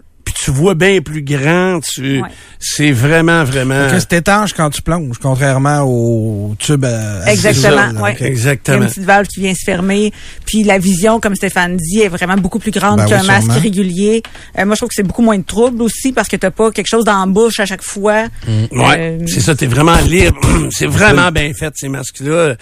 [0.44, 2.28] Tu vois bien plus grand, tu Ouais.
[2.58, 8.10] c'est vraiment vraiment Que c'est étanche quand tu plonges, contrairement au tube à, Exactement, ouais.
[8.12, 8.16] OK.
[8.20, 8.82] Il y a exactement.
[8.82, 10.12] une petite valve qui vient se fermer.
[10.44, 13.44] Puis la vision, comme Stéphane dit, est vraiment beaucoup plus grande Ben oui, qu'un masque
[13.44, 13.60] sûrement.
[13.60, 14.22] régulier.
[14.58, 16.70] Euh, moi, je trouve que c'est beaucoup moins de trouble aussi parce que t'as pas
[16.70, 18.24] quelque chose dans la bouche à chaque fois.
[18.46, 20.38] Ouais, Euh, c'est ça, t'es vraiment libre.
[20.70, 22.56] c'est vraiment bien fait ces masques-là.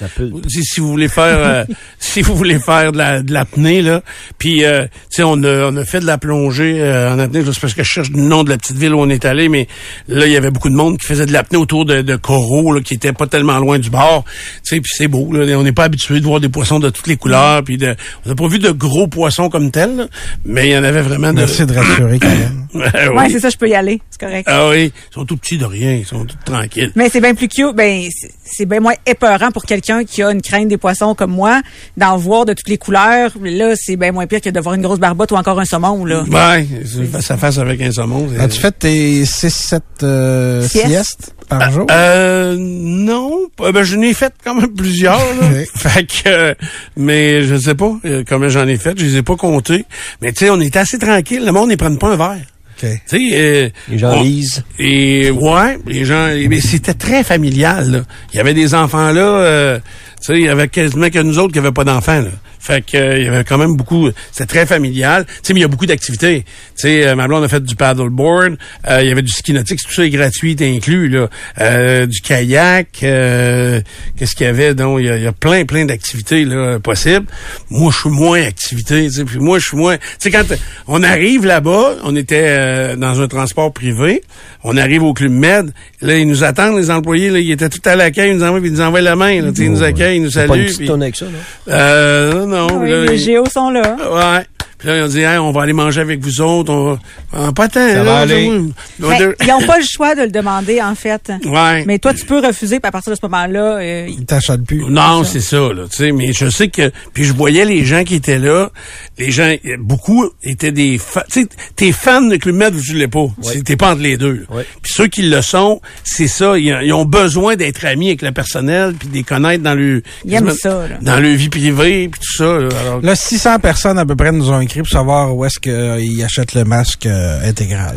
[0.48, 1.64] Si, si vous voulez faire, euh,
[1.98, 4.02] si vous voulez faire de la de l'apnée là,
[4.38, 7.42] puis euh, tu sais, on a on a fait de la plongée euh, en apnée.
[7.42, 9.24] là, C'est parce que je cherche le nom de la petite ville où on est
[9.24, 9.66] allé, mais
[10.08, 12.80] là il y avait beaucoup de monde qui faisait de l'apnée autour de, de là,
[12.82, 14.24] qui étaient pas tellement loin du bord.
[14.62, 15.32] Tu sais, puis c'est beau.
[15.32, 17.62] Là, on n'est pas habitué de voir des poissons de toutes les couleurs.
[17.64, 20.08] Puis de, on n'a pas vu de gros poissons comme tels,
[20.44, 21.38] mais il y en avait vraiment de.
[21.38, 22.38] Merci de rassurer, Karen.
[22.38, 23.30] Ouais, Ouais, oui.
[23.30, 24.00] c'est ça, je peux y aller.
[24.10, 24.48] C'est correct.
[24.50, 26.92] Ah oui, ils sont tout petits de rien, ils sont tout tranquilles.
[26.96, 27.74] Mais c'est bien plus cute.
[27.74, 28.08] Ben,
[28.44, 31.60] c'est- bien moins épeurant pour quelqu'un qui a une crainte des poissons comme moi
[31.96, 33.32] d'en voir de toutes les couleurs.
[33.42, 36.04] Là, c'est bien moins pire que de voir une grosse barbotte ou encore un saumon,
[36.04, 36.22] là.
[36.24, 38.28] Ouais, c'est face avec un saumon.
[38.38, 40.86] As-tu fait tes 6-7 euh, Siestes?
[40.86, 41.86] siestes par jour?
[41.90, 43.38] Euh, non.
[43.60, 45.48] Euh, Ben, je n'ai fait quand même plusieurs, là.
[45.74, 46.54] Fait que, euh,
[46.96, 48.98] mais je sais pas euh, combien j'en ai fait.
[48.98, 49.84] Je les ai pas comptés.
[50.20, 51.44] Mais tu sais, on était assez tranquille.
[51.44, 52.36] Le monde, ils prennent pas un verre.
[52.82, 52.88] OK.
[53.08, 54.64] Tu sais, euh, Les gens on- lisent.
[54.78, 57.90] Et ouais, les gens, mais c'était très familial.
[57.90, 58.02] Là.
[58.32, 61.38] Il y avait des enfants là, euh, tu sais, il y avait quasiment que nous
[61.38, 62.20] autres qui n'avaient pas d'enfants.
[62.20, 62.30] Là.
[62.64, 64.08] Fait que euh, il y avait quand même beaucoup.
[64.30, 65.24] C'était très familial.
[65.26, 66.44] Tu sais, mais il y a beaucoup d'activités.
[66.44, 66.46] Tu
[66.76, 68.56] sais, euh, ma blonde a fait du paddleboard.
[68.88, 69.80] euh, il y avait du ski nautique.
[69.84, 71.28] Tout ça est gratuit, est inclus là.
[71.60, 73.02] Euh, du kayak.
[73.02, 73.80] euh,
[74.16, 75.00] Qu'est-ce qu'il y avait donc?
[75.00, 77.26] Il y a, il y a plein, plein d'activités là possibles.
[77.70, 79.06] Moi, je suis moins activité.
[79.06, 79.96] Tu sais, puis moi, je suis moins.
[79.96, 80.44] Tu sais, quand
[80.86, 84.22] on arrive là-bas, on était euh, dans un transport privé.
[84.62, 85.72] On arrive au club Med.
[86.00, 87.30] Là, ils nous attendent les employés.
[87.30, 88.30] Là, ils étaient tout à l'accueil.
[88.30, 89.40] Ils nous envoient, ils nous envoient la main.
[89.42, 90.76] Là, Tu sais, ils nous accueillent, ils nous C'est pas une saluent.
[90.86, 91.30] petite avec ça, là?
[91.74, 93.96] euh, non, Oui, là, les géos sont là.
[93.96, 94.46] Ouais.
[94.82, 96.72] Puis là, ils ont dit, Hey, on va aller manger avec vous autres.
[96.72, 96.98] On va...
[97.32, 97.88] Ah, pas tant.
[97.88, 98.50] Ça là, va aller.
[98.98, 101.30] Mais ils n'ont pas le choix de le demander, en fait.
[101.44, 101.84] Ouais.
[101.86, 104.84] Mais toi, tu peux refuser, puis à partir de ce moment-là, euh, Ils t'achètent plus.
[104.88, 108.02] Non, c'est ça, là, tu sais, mais je sais que, puis je voyais les gens
[108.02, 108.70] qui étaient là,
[109.18, 112.94] les gens, beaucoup étaient des fans, tu sais, t'es fan de Club Med ou tu
[112.94, 114.44] l'es pas, C'est- t'es pas entre les deux.
[114.50, 114.66] Ouais.
[114.82, 118.32] Puis ceux qui le sont, c'est ça, ils, ils ont besoin d'être amis avec le
[118.32, 120.96] personnel, puis de les connaître dans le, Ils aiment ça, là.
[121.00, 122.68] dans leur vie privée, puis tout ça, là.
[122.82, 126.24] Alors, Là, 600 personnes à peu près nous ont écrit pour savoir où est-ce qu'ils
[126.24, 127.96] achètent le masque euh, intégral.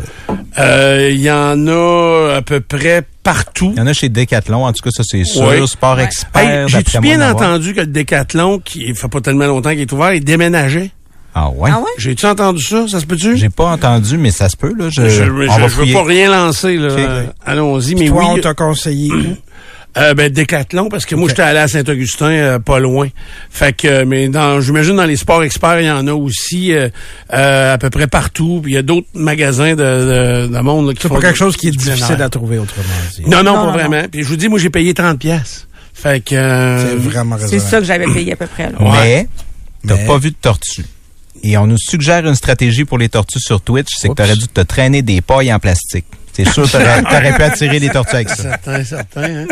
[0.58, 3.70] euh, il y en a à peu près partout.
[3.74, 5.68] Il y en a chez Decathlon, en tout cas, ça c'est sûr.
[5.68, 6.40] Sport expert.
[6.42, 9.92] Hey, J'ai-tu d'après bien entendu que le Décathlon, qui fait pas tellement longtemps qu'il est
[9.92, 10.90] ouvert, il déménageait?
[11.38, 11.70] Ah ouais?
[11.72, 11.84] Ah ouais?
[11.98, 12.86] J'ai-tu entendu ça?
[12.88, 13.36] Ça se peut-tu?
[13.36, 14.88] J'ai pas entendu, mais ça se peut, là.
[14.90, 17.24] Je, Je, je, on va je veux pas rien lancer, là.
[17.44, 18.26] Allons-y, mais Toi, oui.
[18.38, 19.10] on t'a conseillé.
[19.98, 23.08] Euh, ben, Décathlon, parce que moi, j'étais allé à Saint-Augustin, euh, pas loin.
[23.50, 26.72] Fait que, euh, mais dans, j'imagine dans les sports experts, il y en a aussi
[26.74, 26.88] euh,
[27.32, 28.60] euh, à peu près partout.
[28.62, 31.38] Puis il y a d'autres magasins de, de, de monde là, qui C'est pas quelque
[31.38, 32.84] chose qui est difficile à trouver autrement.
[33.26, 34.02] Non, non, Non, pas non, vraiment.
[34.10, 35.66] Puis je vous dis, moi, j'ai payé 30 pièces.
[35.94, 36.34] Fait que...
[36.34, 38.70] euh, C'est vraiment C'est ça que j'avais payé à peu près.
[38.70, 38.82] Là.
[38.82, 39.26] Ouais.
[39.82, 40.84] Mais t'as Mais- pas vu de tortue.
[41.42, 44.48] Et on nous suggère une stratégie pour les tortues sur Twitch, c'est que t'aurais dû
[44.48, 46.04] te traîner des pailles en plastique.
[46.36, 48.36] C'est sûr, t'aurais t'aurais pu attirer des tortues avec ça.
[48.42, 49.22] Certain, certain.
[49.22, 49.46] Hein?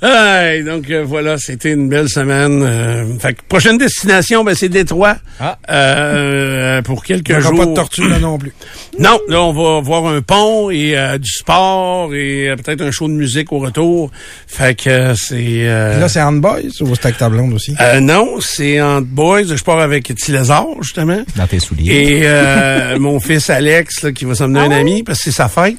[0.00, 2.62] Hey, donc euh, voilà, c'était une belle semaine.
[2.62, 5.16] Euh, fait que prochaine destination, ben c'est Détroit.
[5.40, 5.58] Ah.
[5.70, 7.56] Euh, pour quelques Il jours.
[7.56, 8.52] pas de tortue là non plus.
[9.00, 12.90] Non, là on va voir un pont et euh, du sport et euh, peut-être un
[12.90, 14.10] show de musique au retour.
[14.48, 15.36] Fait que euh, c'est.
[15.68, 17.74] euh, Puis Là, c'est Handboys ou c'est avec ta blonde aussi?
[17.80, 19.44] euh, non, c'est en boys.
[19.54, 21.20] Je pars avec Lézard, justement.
[21.36, 21.92] Dans tes souliers.
[21.94, 25.48] Et euh, mon fils Alex, là, qui va s'emmener un ami, parce que c'est sa
[25.48, 25.76] fête,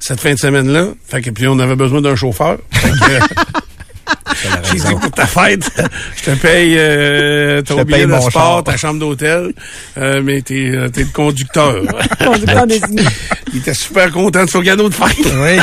[0.00, 0.88] cette fin de semaine-là.
[1.06, 2.58] Fait que puis on avait besoin d'un chauffeur.
[2.72, 5.70] Fait que, J'ai dit pour ta fête,
[6.16, 8.64] je te paye euh, ton billet paye de sport, char.
[8.64, 9.52] ta chambre d'hôtel,
[9.98, 11.82] euh, mais t'es euh, t'es le conducteur.
[12.24, 13.02] Conducteur désigné.
[13.52, 15.16] Il était super content de son cadeau de fête.
[15.18, 15.58] Oui.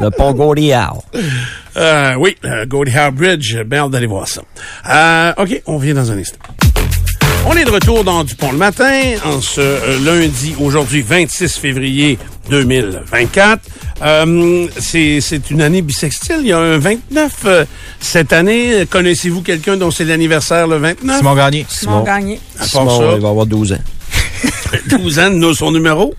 [0.00, 0.94] Le pont Goliath.
[1.76, 4.42] Euh, oui, euh, Gordie Howe Bridge, bien hâte d'aller voir ça.
[4.88, 6.38] Euh, OK, on vient dans un instant.
[7.46, 12.18] On est de retour dans Dupont le matin, en ce euh, lundi, aujourd'hui 26 février
[12.50, 13.60] 2024.
[14.02, 16.38] Euh, c'est c'est une année bisextile.
[16.40, 17.64] Il y a un 29 euh,
[18.00, 18.86] cette année.
[18.88, 21.18] Connaissez-vous quelqu'un dont c'est l'anniversaire le 29?
[21.18, 21.66] Simon Gagné.
[21.68, 22.40] Simon gagné.
[22.56, 23.78] À part Simon, ça, il va avoir 12 ans.
[24.90, 26.14] 12 ans, nous, son numéro.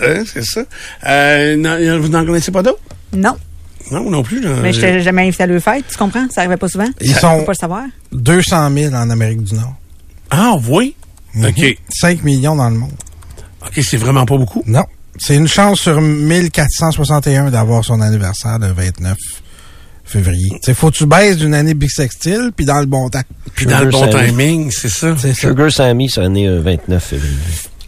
[0.00, 0.62] Hein, c'est ça.
[1.06, 2.80] Euh, non, vous n'en connaissez pas d'autres?
[3.12, 3.36] Non.
[3.90, 4.40] Non, non plus.
[4.62, 6.26] Mais je t'ai jamais invité à le fête, tu comprends?
[6.30, 6.88] Ça arrivait pas souvent.
[7.00, 7.84] Ils Faut sont pas le savoir.
[8.12, 9.74] 200 000 en Amérique du Nord.
[10.30, 10.94] Ah, oui?
[11.44, 11.78] OK.
[11.88, 12.92] 5 millions dans le monde.
[13.66, 14.62] OK, c'est vraiment pas beaucoup.
[14.66, 14.84] Non.
[15.18, 19.16] C'est une chance sur 1461 d'avoir son anniversaire le 29
[20.04, 20.50] février.
[20.62, 23.22] C'est faut que tu baisses d'une année bisextile puis dans le bon temps.
[23.54, 25.14] Puis dans le bon timing, c'est ça.
[25.18, 25.48] C'est ça.
[25.48, 27.34] Sugar Sammy, c'est né euh, 29 février.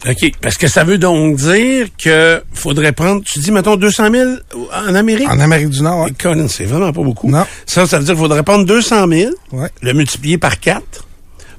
[0.08, 0.32] OK.
[0.40, 4.30] Parce que ça veut donc dire que faudrait prendre, tu dis, mettons, 200 000
[4.88, 5.28] en Amérique?
[5.30, 6.48] En Amérique du Nord, ouais.
[6.48, 7.30] C'est vraiment pas beaucoup.
[7.30, 7.44] Non.
[7.66, 9.68] Ça, ça veut dire qu'il faudrait prendre 200 000, Ouais.
[9.80, 10.82] le multiplier par 4,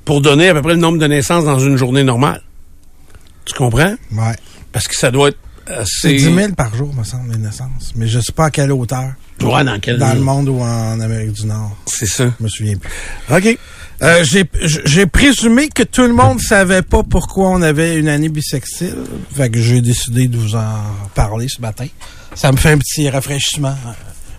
[0.04, 2.41] pour donner à peu près le nombre de naissances dans une journée normale.
[3.45, 3.95] Tu comprends?
[4.12, 4.36] Ouais.
[4.73, 5.38] Parce que ça doit être
[5.86, 6.30] C'est assez...
[6.30, 7.94] 10 000 par jour, me semble, les naissances.
[7.96, 9.14] Mais je sais pas à quelle hauteur.
[9.42, 9.98] Ouais, dans quel...
[9.98, 11.76] Dans le monde ou en Amérique du Nord.
[11.86, 12.26] C'est ça.
[12.40, 12.90] Je me souviens plus.
[13.36, 13.58] OK.
[14.02, 14.44] Euh, j'ai
[14.86, 18.98] j'ai présumé que tout le monde savait pas pourquoi on avait une année bisextile.
[19.34, 20.82] Fait que j'ai décidé de vous en
[21.16, 21.88] parler ce matin.
[22.36, 23.92] Ça me fait un petit rafraîchissement, euh,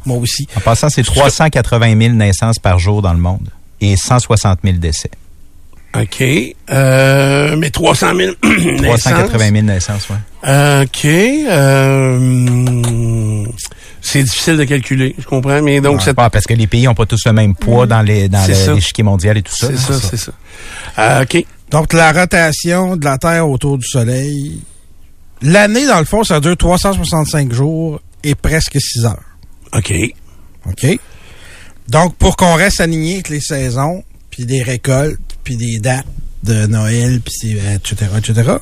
[0.04, 0.46] moi aussi.
[0.56, 3.48] En passant, c'est 380 000 naissances par jour dans le monde
[3.80, 5.10] et 160 000 décès.
[5.96, 6.22] OK.
[6.70, 8.32] Euh, mais 300 000
[8.80, 9.00] naissances.
[9.02, 10.16] 380 000 naissances, oui.
[10.82, 11.04] OK.
[11.04, 13.44] Euh,
[14.00, 17.06] c'est difficile de calculer, je comprends, mais donc cette- parce que les pays n'ont pas
[17.06, 19.68] tous le même poids dans les dans l'échiquier mondial et tout ça.
[19.68, 19.98] c'est là.
[19.98, 20.32] ça, c'est ça.
[20.98, 21.44] Euh, OK.
[21.70, 24.60] Donc, la rotation de la Terre autour du Soleil,
[25.42, 29.22] l'année, dans le fond, ça dure 365 jours et presque 6 heures.
[29.74, 29.92] OK.
[30.68, 30.98] OK?
[31.88, 36.06] Donc, pour qu'on reste aligné avec les saisons, puis des récoltes, puis des dates
[36.42, 38.52] de Noël, puis c'est- etc., etc.,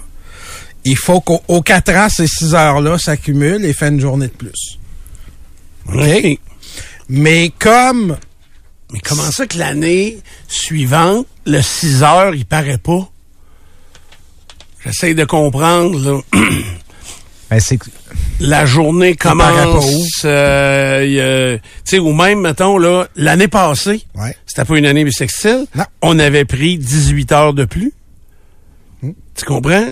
[0.84, 4.32] il faut qu'au aux 4 ans, ces 6 heures-là s'accumulent et fait une journée de
[4.32, 4.78] plus.
[5.88, 6.38] OK.
[7.08, 8.16] Mais comme
[8.92, 10.18] Mais comment ça que l'année
[10.48, 13.08] suivante, le 6 heures, il paraît pas?
[14.84, 16.20] J'essaie de comprendre, là.
[17.52, 17.84] Ben, c'est que-
[18.40, 24.34] La journée commence, euh, tu ou même, mettons, là, l'année passée, Ouais.
[24.46, 25.84] c'était pas une année bissextile, Non.
[26.00, 27.92] on avait pris 18 heures de plus.
[29.02, 29.84] Tu comprends?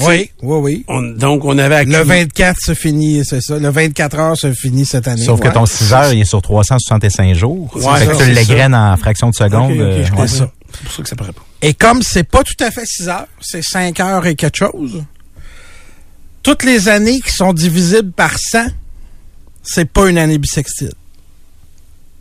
[0.00, 0.84] Oui, oui, oui.
[0.88, 3.58] On- donc, on avait Le accumulé- 24 se finit, c'est ça.
[3.58, 5.22] Le 24 heures se finit cette année.
[5.22, 7.70] Sauf que ton 6 heures, il est sur 365 jours.
[7.76, 9.72] Ouais, fait que ça, tu c'est l'égraines en fraction de seconde.
[9.72, 10.08] Euh, je ouais.
[10.10, 10.26] comprends.
[10.26, 10.50] ça.
[10.72, 11.42] C'est pour ça que ça paraît pas.
[11.62, 15.04] Et comme c'est pas tout à fait 6 heures, c'est 5 heures et quelque chose,
[16.44, 18.66] toutes les années qui sont divisibles par 100,
[19.64, 20.92] c'est pas une année bisextile.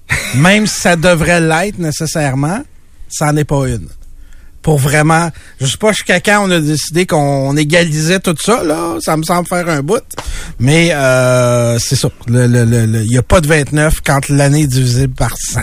[0.36, 2.64] Même si ça devrait l'être nécessairement,
[3.10, 3.88] ça n'en est pas une.
[4.62, 8.96] Pour vraiment, je sais pas jusqu'à quand on a décidé qu'on égalisait tout ça, là,
[9.02, 10.02] ça me semble faire un bout,
[10.58, 12.10] mais euh, c'est ça.
[12.28, 15.36] Il le, le, le- il y a pas de 29 quand l'année est divisible par
[15.38, 15.60] 100.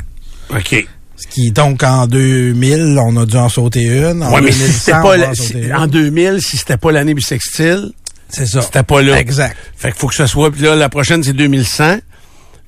[0.54, 0.86] OK.
[1.16, 4.22] Ce qui donc en 2000, on a dû en sauter une.
[4.22, 7.14] En Ouais, mais si 2100, c'était pas, en si- en 2000, si c'était pas l'année
[7.14, 7.92] bissextile,
[8.30, 8.62] C'est ça.
[8.62, 9.18] c'était pas là.
[9.18, 9.56] Exact.
[9.76, 11.98] Fait qu'il faut que ce soit, puis là, la prochaine, c'est 2100.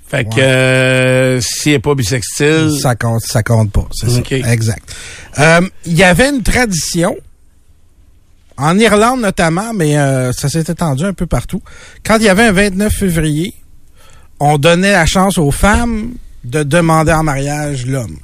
[0.08, 3.86] Fait que, euh, s'il n'est pas bissextile, Ça compte, ça compte pas.
[3.92, 4.20] C'est ça.
[4.52, 4.82] Exact.
[5.38, 7.16] Euh, Il y avait une tradition,
[8.58, 11.62] en Irlande notamment, mais euh, ça s'est étendu un peu partout.
[12.04, 13.54] Quand il y avait un 29 février,
[14.38, 16.10] on donnait la chance aux femmes
[16.44, 18.18] de demander en mariage l'homme.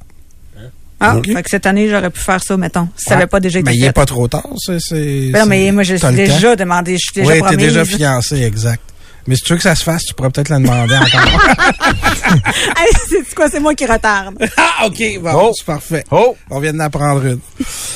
[1.00, 1.26] Ah, Ok.
[1.32, 2.88] fait que cette année, j'aurais pu faire ça, mettons.
[2.96, 3.86] Si ça n'avait pas déjà été Mais il fait.
[3.86, 4.48] n'est pas trop tard.
[4.56, 7.40] C'est, c'est, Ben non, c'est- mais moi, je suis déjà demandé, je suis déjà Oui,
[7.48, 8.82] t'es déjà fiancé, exact.
[9.26, 11.20] Mais si tu veux que ça se fasse, tu pourrais peut-être la demander encore.
[12.78, 13.48] hey, c'est quoi?
[13.50, 14.34] C'est moi qui retarde.
[14.56, 15.02] ah, OK.
[15.20, 15.52] Bon, Oh.
[15.54, 16.02] c'est parfait.
[16.10, 16.34] Oh!
[16.50, 17.38] On vient d'en apprendre une.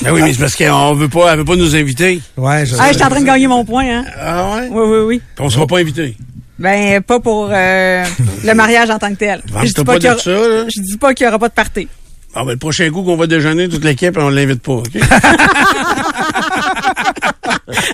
[0.03, 2.21] Ben oui, mais c'est parce qu'on veut pas, elle veut pas nous inviter.
[2.37, 4.05] Ouais, je Ah, je suis en train de gagner mon point, hein.
[4.21, 4.69] Ah ouais?
[4.71, 5.23] Oui, oui, oui.
[5.35, 6.17] Puis on sera pas invité.
[6.59, 8.05] Ben, pas pour euh,
[8.45, 9.43] le mariage en tant que tel.
[9.63, 10.65] Je dis pas pas qu'il y aura- ça, là.
[10.69, 11.89] je dis pas qu'il y aura pas de party.
[12.35, 14.89] Ah, ben, le prochain coup qu'on va déjeuner, toute l'équipe, on l'invite pas, OK?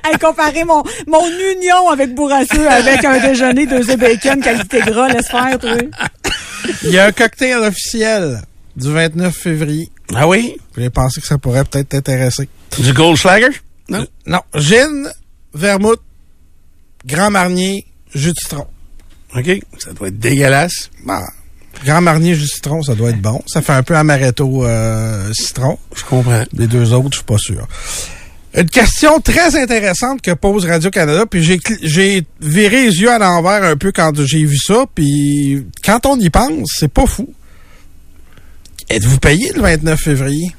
[0.05, 5.09] Hey, comparer mon, mon union avec Bourrasseux avec un déjeuner, deux œufs bacon, qualité gras,
[5.09, 5.77] laisse faire, toi.
[6.83, 8.41] Il y a un cocktail officiel
[8.77, 9.91] du 29 février.
[10.15, 10.57] ah oui?
[10.77, 12.49] J'ai pensé que ça pourrait peut-être t'intéresser.
[12.79, 13.49] Du Goldschlager?
[13.89, 14.07] Non?
[14.27, 15.09] Non, gin,
[15.55, 16.01] vermouth,
[17.07, 18.67] grand marnier, jus de citron.
[19.37, 19.61] OK?
[19.79, 20.91] Ça doit être dégueulasse.
[21.05, 21.23] Bah,
[21.85, 23.43] grand marnier, jus de citron, ça doit être bon.
[23.47, 25.79] Ça fait un peu amaretto euh, citron.
[25.95, 26.45] Je comprends.
[26.53, 27.67] Les deux autres, je suis pas sûr.
[28.55, 33.63] Une question très intéressante que pose Radio-Canada, puis j'ai, j'ai viré les yeux à l'envers
[33.63, 37.29] un peu quand j'ai vu ça, puis quand on y pense, c'est pas fou.
[38.89, 40.51] Êtes-vous payé le 29 février?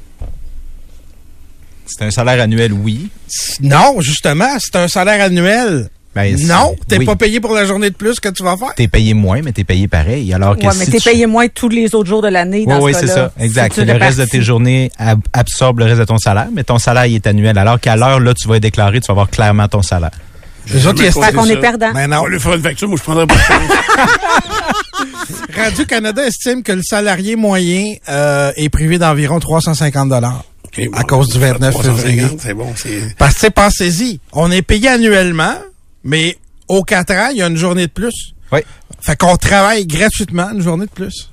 [1.87, 3.09] C'est un salaire annuel, oui.
[3.61, 5.89] Non, justement, c'est un salaire annuel.
[6.15, 7.05] Ben, non, t'es oui.
[7.05, 8.73] pas payé pour la journée de plus que tu vas faire.
[8.75, 10.33] T'es payé moins, mais t'es payé pareil.
[10.33, 12.63] Alors que Ouais, mais si t'es tu- payé moins tous les autres jours de l'année
[12.67, 13.31] Oui, oui, ce c'est ça.
[13.39, 13.75] Exact.
[13.75, 16.79] Si Le reste de tes journées ab- absorbe le reste de ton salaire, mais ton
[16.79, 17.57] salaire il est annuel.
[17.59, 20.09] Alors qu'à l'heure, là, tu vas être déclaré, tu vas voir clairement ton salaire.
[20.73, 21.91] Les autres, ils qu'on est perdant.
[21.93, 22.23] Mais On non.
[22.23, 23.35] va lui faire une facture, moi, je prendrais pas.
[25.55, 30.43] Radio-Canada estime que le salarié moyen euh, est privé d'environ 350 dollars.
[30.77, 32.37] Bon, À cause du 29 350, février.
[32.39, 33.15] C'est bon, c'est...
[33.17, 35.53] Parce que, pensez-y, on est payé annuellement,
[36.03, 38.33] mais aux quatre ans, il y a une journée de plus.
[38.51, 38.59] Oui.
[39.01, 41.29] Fait qu'on travaille gratuitement une journée de plus.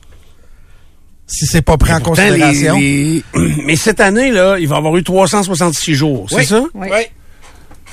[1.27, 2.79] Si c'est pas pris en considération.
[2.79, 6.47] les- les- Mais cette année, là, il va y avoir eu 366 jours, c'est Oui.
[6.47, 6.63] ça?
[6.75, 6.89] Oui.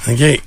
[0.07, 0.41] OK.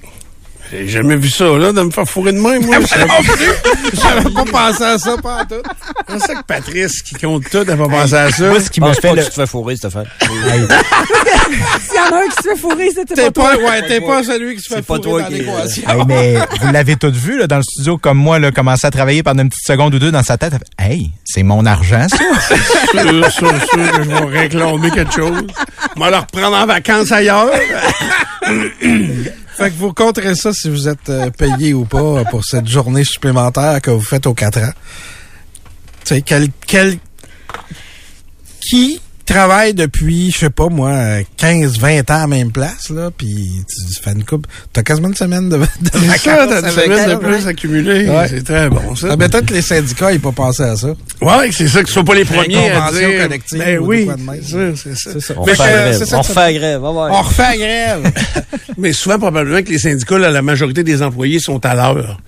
[0.73, 2.77] J'ai jamais vu ça, là, de me faire fourrer de main, moi.
[2.87, 5.63] C'est J'avais pas pensé à ça, pas tout.
[6.07, 8.49] pour ça que Patrice, qui compte tout, n'a pas pensé à ça.
[8.49, 10.07] Moi, ce qui Pense fait que tu te fais fourrer, Stéphane.
[10.21, 13.65] S'il y en a un qui se fait fourrer, c'était pas, pas, toi.
[13.71, 15.83] ouais, t'es pas celui qui se fait C'est pas fourrer toi dans qui- l'équation.
[15.89, 18.91] Hey, mais vous l'avez tous vu là, dans le studio, comme moi, là, commencer à
[18.91, 20.55] travailler pendant une petite seconde ou deux dans sa tête.
[20.79, 22.17] Hey, c'est mon argent, ça.
[22.17, 25.47] sûr, sûr, sûr que je vais réclamer quelque chose.
[25.97, 27.51] On va le reprendre en vacances ailleurs.
[29.57, 32.69] Fait que vous compterez ça si vous êtes euh, payé ou pas euh, pour cette
[32.69, 34.73] journée supplémentaire que vous faites aux 4 ans.
[36.05, 36.99] Tu sais, quel, quel,
[38.61, 40.95] qui travaille depuis, je sais pas moi,
[41.37, 44.47] 15, 20 ans à la même place, là, puis tu fais une coupe.
[44.73, 46.21] T'as quasiment une semaine de, de vacances.
[46.23, 47.47] ça, t'as une avec semaine de elle, plus ouais.
[47.49, 48.09] accumulée.
[48.09, 48.29] Ouais.
[48.29, 49.09] C'est très bon, ça.
[49.11, 50.89] Ah, ben, peut-être que les syndicats, ils pas pensé à ça.
[51.21, 53.23] Ouais, c'est ça, qu'ils soient pas les premiers à dire.
[53.23, 54.09] collective Ben oui,
[54.43, 55.35] c'est ça, c'est ça.
[55.37, 56.05] On Mais refait grève.
[56.05, 56.81] ça On refait la grève.
[56.81, 57.13] va voir.
[57.13, 58.13] On refait la grève.
[58.79, 62.21] Mais souvent, probablement que les syndicats, là, la majorité des employés sont à l'heure.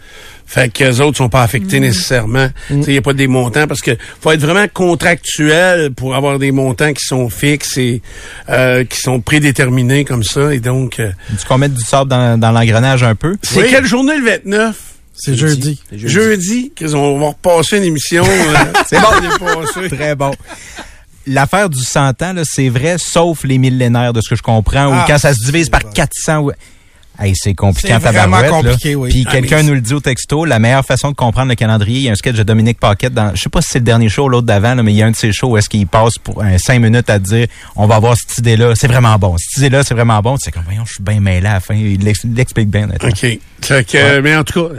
[0.51, 2.49] Fait que les autres sont pas affectés nécessairement.
[2.71, 6.53] Il n'y a pas des montants parce que faut être vraiment contractuel pour avoir des
[6.53, 8.01] montants qui sont fixes et
[8.49, 10.55] euh, qui sont prédéterminés comme ça.
[10.55, 13.37] Et donc, euh, tu qu'on mette du sable dans, dans l'engrenage un peu?
[13.43, 13.67] c'est Oui.
[13.71, 14.77] quelle journée le 29?
[15.15, 15.83] C'est jeudi.
[15.93, 16.73] Jeudi.
[16.75, 18.25] qu'ils on va repasser une émission.
[18.27, 18.55] euh,
[18.89, 19.89] C'est bon.
[19.97, 20.31] Très bon.
[21.27, 24.93] l'affaire du 100 ans, là, c'est vrai, sauf les millénaires, de ce que je comprends,
[24.93, 25.91] Ah, ou quand ça se divise par vrai.
[25.95, 26.39] 400.
[26.39, 26.53] ou-
[27.21, 28.71] Hey, c'est compliqué C'est en vraiment tabarouette, là.
[28.73, 29.09] compliqué, oui.
[29.11, 31.99] Puis Ah, quelqu'un nous le dit au texto, la meilleure façon de comprendre le calendrier,
[31.99, 33.85] il y a un sketch de Dominique Paquette dans, je sais pas si c'est le
[33.85, 35.57] dernier show ou l'autre d'avant, là, mais il y a un de ses shows où
[35.57, 38.87] est-ce qu'il passe pour un cinq minutes à dire, on va avoir cette idée-là, c'est
[38.87, 39.35] vraiment bon.
[39.39, 40.37] Cette idée-là, c'est vraiment bon.
[40.39, 41.75] C'est comme, voyons, je suis bien mêlé à la fin.
[41.75, 42.89] Il l'ex- il l'explique bien.
[43.03, 43.39] OK.
[43.61, 44.75] Fait que, Mais en tout cas,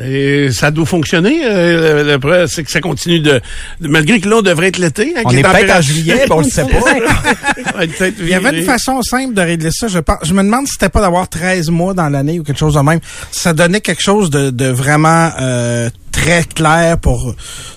[0.53, 1.41] ça doit fonctionner.
[1.43, 3.41] Euh, le- c'est que ça continue de,
[3.81, 5.13] de- Malgré que là, on devrait être l'été.
[5.17, 6.79] hein, On est peut-être en juillet, ben, on le sait pas.
[8.19, 10.17] Il y avait une façon simple de régler ça, je pense.
[10.23, 12.79] Je me demande si c'était pas d'avoir 13 mois dans l'année ou quelque chose de
[12.81, 12.99] même.
[13.31, 17.33] Ça donnait quelque chose de, de vraiment euh, très clair pour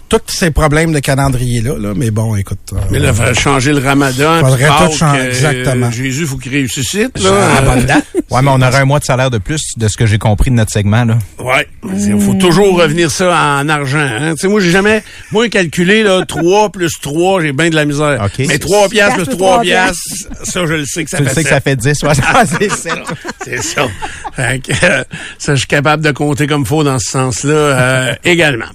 [0.09, 1.75] tous ces problèmes de calendrier-là.
[1.79, 1.93] Là.
[1.97, 2.59] Mais bon, écoute.
[2.75, 4.41] euh, Mais là, il faudrait changer le ramadan.
[4.41, 5.91] Faudrait tout changer, euh, exactement.
[5.91, 7.19] Jésus, il faut qu'il ressuscite.
[7.19, 7.63] Là.
[7.65, 8.05] bonne date.
[8.31, 10.51] Ouais, mais on aurait un mois de salaire de plus de ce que j'ai compris
[10.51, 11.19] de notre segment, là.
[11.39, 13.99] Ouais, il faut toujours revenir ça en argent.
[14.07, 14.33] Hein.
[14.35, 17.87] Tu sais, moi, j'ai jamais, moi, calculé, là, 3 plus 3, j'ai bien de la
[17.87, 18.23] misère.
[18.23, 18.45] OK.
[18.47, 19.99] Mais 3 piastres plus plus 3 trois piastres,
[20.45, 22.45] ça, je le sais que ça Tu fait sais que ça fait 10, ouais, ça,
[22.47, 22.93] c'est sept.
[23.45, 23.89] C'est ça.
[24.37, 25.03] Fait que, euh,
[25.37, 28.67] ça, je suis capable de compter comme faut dans ce sens-là euh, également.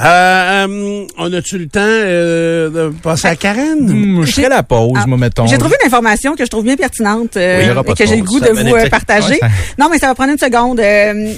[0.00, 3.78] Euh, euh, on a-tu le temps euh, de passer à Karen?
[3.90, 5.46] Hum, je ferai la pause, Ah, moi, mettons.
[5.46, 7.92] J'ai trouvé une information que je trouve bien pertinente euh, Oui, il y aura pas
[7.92, 9.32] et que j'ai le goût Ça de vous euh, partager.
[9.34, 10.80] Ouais, ça- Non, mais ça va prendre une seconde.
[10.80, 11.32] Euh,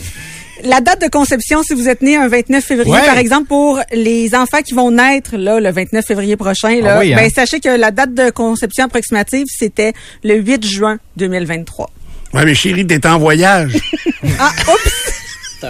[0.65, 3.05] la date de conception, si vous êtes né un 29 février, Ouais.
[3.07, 7.01] par exemple, pour les enfants qui vont naître là le 29 février prochain, là, Ah
[7.01, 7.17] oui, hein?
[7.19, 9.93] ben sachez que la date de conception approximative, c'était
[10.25, 11.91] le 8 juin 2023.
[12.33, 13.73] Ouais, mais chérie, t'es en voyage.
[14.41, 15.13] Ah, oups!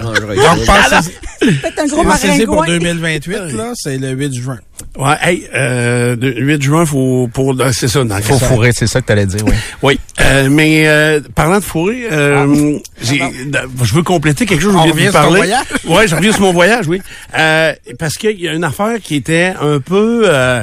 [0.01, 0.34] T'arrangeras.
[0.34, 1.12] Donc, pensez-
[1.61, 2.78] Faites un gros pensez-y pour maringouin.
[2.78, 4.59] 2028, là, c'est le 8 juin.
[4.99, 8.72] Ouais, hey, euh, le 8 juin, faut pour euh, c'est ça, dans le Faut fourrer,
[8.72, 9.53] c'est ça que t'allais dire, oui.
[9.82, 14.74] Oui, euh, mais euh, parlant de fourrer, euh, j'ai- d- je veux compléter quelque chose.
[14.74, 15.36] Revient sur ton parler.
[15.36, 15.64] voyage?
[15.86, 17.01] Ouais, je reviens sur mon voyage, oui.
[17.38, 20.62] Euh, parce qu'il y a une affaire qui était un peu euh,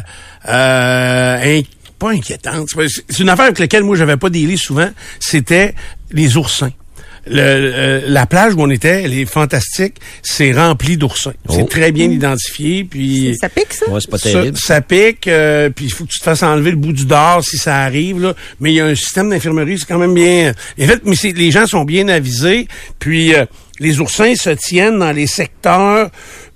[0.50, 1.62] euh,
[2.00, 2.70] pas inquiétante.
[3.10, 4.90] C'est une affaire avec laquelle moi j'avais pas délai souvent.
[5.20, 5.74] C'était
[6.12, 6.72] les oursins.
[7.26, 9.96] Le, euh, la plage où on était, elle est fantastique.
[10.22, 11.34] C'est rempli d'oursins.
[11.50, 12.84] C'est très bien identifié.
[12.84, 13.90] Puis Ça pique, ça?
[13.90, 14.58] Ouais, c'est pas ça, terrible.
[14.58, 17.42] ça pique, euh, puis il faut que tu te fasses enlever le bout du dard
[17.44, 18.22] si ça arrive.
[18.22, 18.34] Là.
[18.60, 20.54] Mais il y a un système d'infirmerie, c'est quand même bien.
[20.82, 22.68] En fait, mais c'est- les gens sont bien avisés.
[23.00, 23.46] Puis euh,
[23.80, 26.10] les oursins se tiennent dans les secteurs.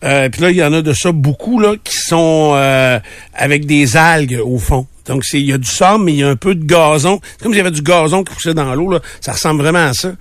[0.03, 2.99] Euh, puis là, il y en a de ça beaucoup là qui sont euh,
[3.34, 4.86] avec des algues au fond.
[5.08, 7.20] Donc, c'est il y a du sable, mais il y a un peu de gazon.
[7.24, 8.91] C'est comme s'il y avait du gazon qui poussait dans l'eau.
[8.91, 8.99] là.
[9.22, 10.12] Ça ressemble vraiment à ça.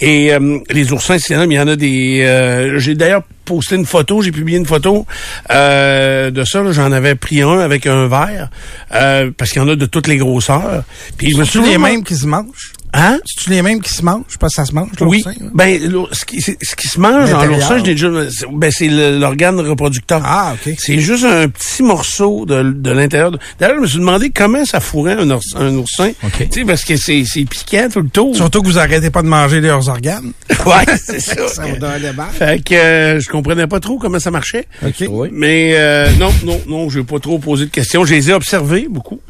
[0.00, 2.22] Et euh, les oursins, c'est là, mais il y en a des...
[2.22, 5.04] euh, J'ai d'ailleurs posté une photo, j'ai publié une photo
[5.50, 6.62] euh, de ça.
[6.62, 6.72] là.
[6.72, 8.50] J'en avais pris un avec un verre,
[8.94, 10.84] euh, parce qu'il y en a de toutes les grosseurs.
[11.16, 12.72] Puis je me suis les mêmes qui se mangent?
[12.94, 13.18] Hein?
[13.24, 14.24] C'est-tu les mêmes qui se mangent?
[14.28, 15.24] Je pense que ça se mange, Oui.
[15.54, 15.80] Ben,
[16.12, 18.88] ce qui, c'est- ce qui se mange dans l'oursin, je l'ai déjà, c'est- ben, c'est
[18.88, 20.20] l'organe reproducteur.
[20.24, 20.74] Ah, OK.
[20.78, 23.30] C'est juste un petit morceau de, de l'intérieur.
[23.30, 26.10] de- D'ailleurs, je me suis demandé comment ça fourrait un, ours- un oursin.
[26.22, 26.48] OK.
[26.50, 28.36] Tu sais, parce que c'est, c'est piquant tout le tour.
[28.36, 30.32] Surtout que vous arrêtez pas de manger leurs organes.
[30.66, 31.48] Ouais, c'est ça.
[31.48, 32.30] ça vous donne des barres.
[32.32, 34.66] Fait que euh, je comprenais pas trop comment ça marchait.
[34.86, 35.06] OK.
[35.08, 35.28] Oui.
[35.32, 38.04] Mais euh, non, non, non, je vais pas trop poser de questions.
[38.04, 39.20] Je les ai observés beaucoup.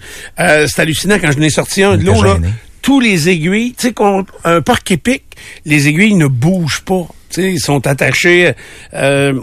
[0.40, 2.36] Euh, c'est hallucinant quand je n'ai sorti un de l'eau là.
[2.82, 3.94] Tous les aiguilles, tu sais,
[4.44, 5.22] un porc épic,
[5.64, 7.06] les aiguilles ne bougent pas.
[7.30, 8.52] Tu sais, ils sont attachés.
[8.92, 9.40] Euh,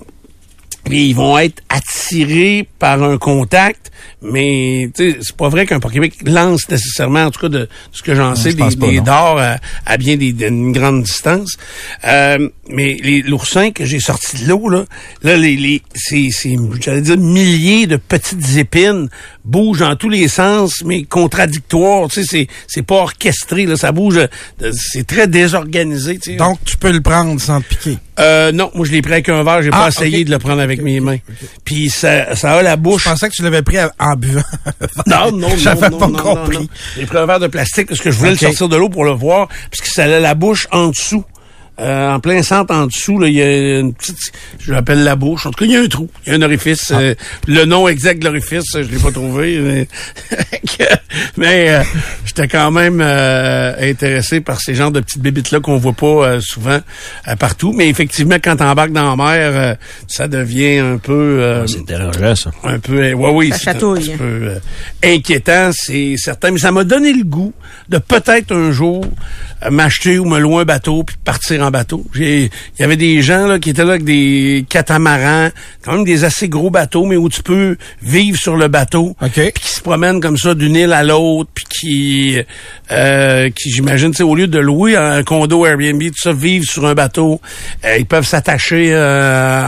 [0.92, 6.68] et ils vont être attirés par un contact, mais c'est pas vrai qu'un Pokémon lance
[6.70, 9.98] nécessairement, en tout cas de, de ce que j'en sais, des, des dards à, à
[9.98, 11.58] bien des, d'une grande distance.
[12.06, 14.86] Euh, mais les l'oursin que j'ai sorti de l'eau, là,
[15.24, 19.10] là, les, les c'est, c'est, j'allais dire milliers de petites épines
[19.46, 22.08] bougent dans tous les sens, mais contradictoires.
[22.10, 26.18] Tu sais, c'est, c'est pas orchestré, là, ça bouge, euh, c'est très désorganisé.
[26.20, 26.38] Tu sais.
[26.38, 27.98] Donc, tu peux le prendre sans te piquer.
[28.20, 30.26] Euh, non, moi je l'ai pris avec un verre, j'ai Ah, pas essayé ok.
[30.26, 31.18] de le prendre avec mes mains.
[31.64, 33.04] Puis ça, ça a la bouche.
[33.06, 34.42] Je pensais que tu l'avais pris à- en buvant.
[35.08, 36.70] Non, non, non, J'avais non, pas non, compris.
[36.98, 39.06] J'ai pris un verre de plastique parce que je voulais le sortir de l'eau pour
[39.06, 41.24] le voir, parce que ça a la bouche en dessous.
[41.80, 44.18] Euh, en plein centre, en dessous, là, il y a une petite,
[44.60, 45.46] je l'appelle la bouche.
[45.46, 46.92] En tout cas, il y a un trou, il y a un orifice.
[46.94, 47.00] Ah.
[47.00, 47.16] Euh,
[47.48, 49.60] le nom exact de l'orifice, je l'ai pas trouvé.
[49.60, 49.88] Mais,
[51.38, 51.84] mais, euh,
[52.26, 56.06] j'étais quand même euh, intéressé par ces genres de petites bébites là qu'on voit pas
[56.06, 56.80] euh, souvent
[57.28, 57.74] euh, partout.
[57.74, 59.76] Mais effectivement, quand t'embarques dans la mer, euh,
[60.08, 61.14] ça devient un peu.
[61.14, 62.52] euh, C'est dérangeant, ça.
[62.64, 64.60] un peu, euh, ouais, oui, Ça c'est un petit peu euh,
[65.04, 66.52] inquiétant, c'est certain.
[66.52, 67.54] Mais ça m'a donné le goût
[67.88, 69.06] de peut-être un jour
[69.70, 72.06] m'acheter ou me louer un bateau puis partir en bateau.
[72.14, 75.50] J'ai, il y avait des gens là qui étaient là avec des catamarans,
[75.84, 79.32] quand même des assez gros bateaux, mais où tu peux vivre sur le bateau, OK.
[79.34, 82.38] puis qui se promènent comme ça d'une île à l'autre, puis qui,
[82.92, 86.94] euh, qui j'imagine, au lieu de louer un condo Airbnb, tout ça, vivre sur un
[86.94, 87.42] bateau,
[87.86, 89.64] euh, ils peuvent s'attacher euh,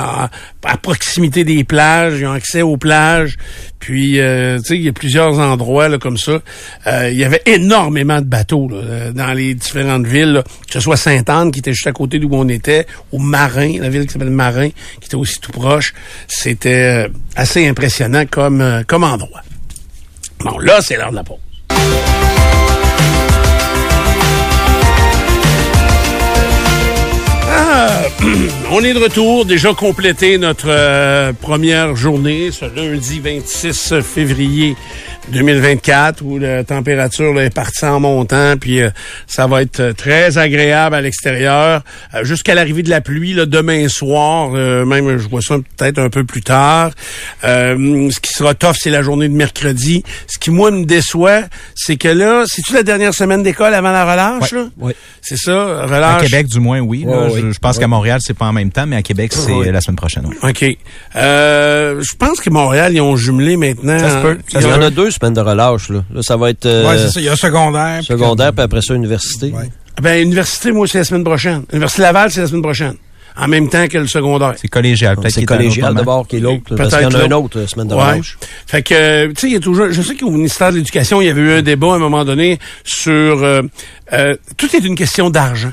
[0.63, 3.37] à proximité des plages, ils ont accès aux plages.
[3.79, 6.39] Puis, euh, tu sais, il y a plusieurs endroits là, comme ça.
[6.87, 10.73] Euh, il y avait énormément de bateaux là, euh, dans les différentes villes, là, que
[10.73, 14.05] ce soit Sainte-Anne, qui était juste à côté d'où on était, ou Marin, la ville
[14.05, 15.93] qui s'appelle Marin, qui était aussi tout proche.
[16.27, 19.41] C'était euh, assez impressionnant comme, euh, comme endroit.
[20.41, 21.39] Bon, là, c'est l'heure de la pause.
[28.03, 28.07] Ah,
[28.71, 34.75] on est de retour, déjà complété notre euh, première journée, ce lundi 26 février
[35.29, 38.89] 2024, où la température là, est partie en montant, puis euh,
[39.27, 41.81] ça va être euh, très agréable à l'extérieur,
[42.13, 45.99] euh, jusqu'à l'arrivée de la pluie là, demain soir, euh, même je vois ça peut-être
[45.99, 46.91] un peu plus tard.
[47.43, 50.03] Euh, ce qui sera tough, c'est la journée de mercredi.
[50.27, 51.43] Ce qui, moi, me déçoit,
[51.75, 54.51] c'est que là, c'est-tu la dernière semaine d'école avant la relâche?
[54.51, 54.65] là?
[54.77, 54.95] Ouais.
[55.21, 56.23] C'est ça, À relâche.
[56.23, 57.03] Québec, du moins, oui.
[57.05, 57.53] Ouais, je, oui.
[57.53, 59.95] je pense qu'à Montréal, c'est pas en même temps, mais à Québec, c'est la semaine
[59.97, 60.25] prochaine.
[60.27, 60.49] oui.
[60.49, 60.65] OK.
[61.15, 63.99] Euh, je pense que Montréal, ils ont jumelé maintenant.
[63.99, 64.37] Ça se peut.
[64.51, 65.89] Ça Il y Ils en a deux semaines de relâche.
[65.89, 67.19] Là, là ça va être euh, Ouais, c'est ça.
[67.19, 68.03] Il y a secondaire.
[68.03, 69.51] secondaire, puis après ça, université.
[69.51, 69.69] Ouais.
[70.01, 71.63] Ben, université, moi, c'est la semaine prochaine.
[71.71, 72.95] Université Laval, c'est la semaine prochaine.
[73.37, 74.55] En même temps que le secondaire.
[74.57, 75.15] C'est collégial.
[75.15, 76.63] Peut-être C'est collégial d'abord qui est l'autre.
[76.65, 78.03] Peut-être Parce qu'il y en a un autre, euh, semaine de Ouais.
[78.03, 78.37] relâche.
[78.67, 81.21] Fait que, euh, tu sais, il y a toujours, je sais qu'au ministère de l'Éducation,
[81.21, 83.61] il y avait eu un débat à un moment donné sur, euh,
[84.11, 85.71] euh, tout est une question d'argent.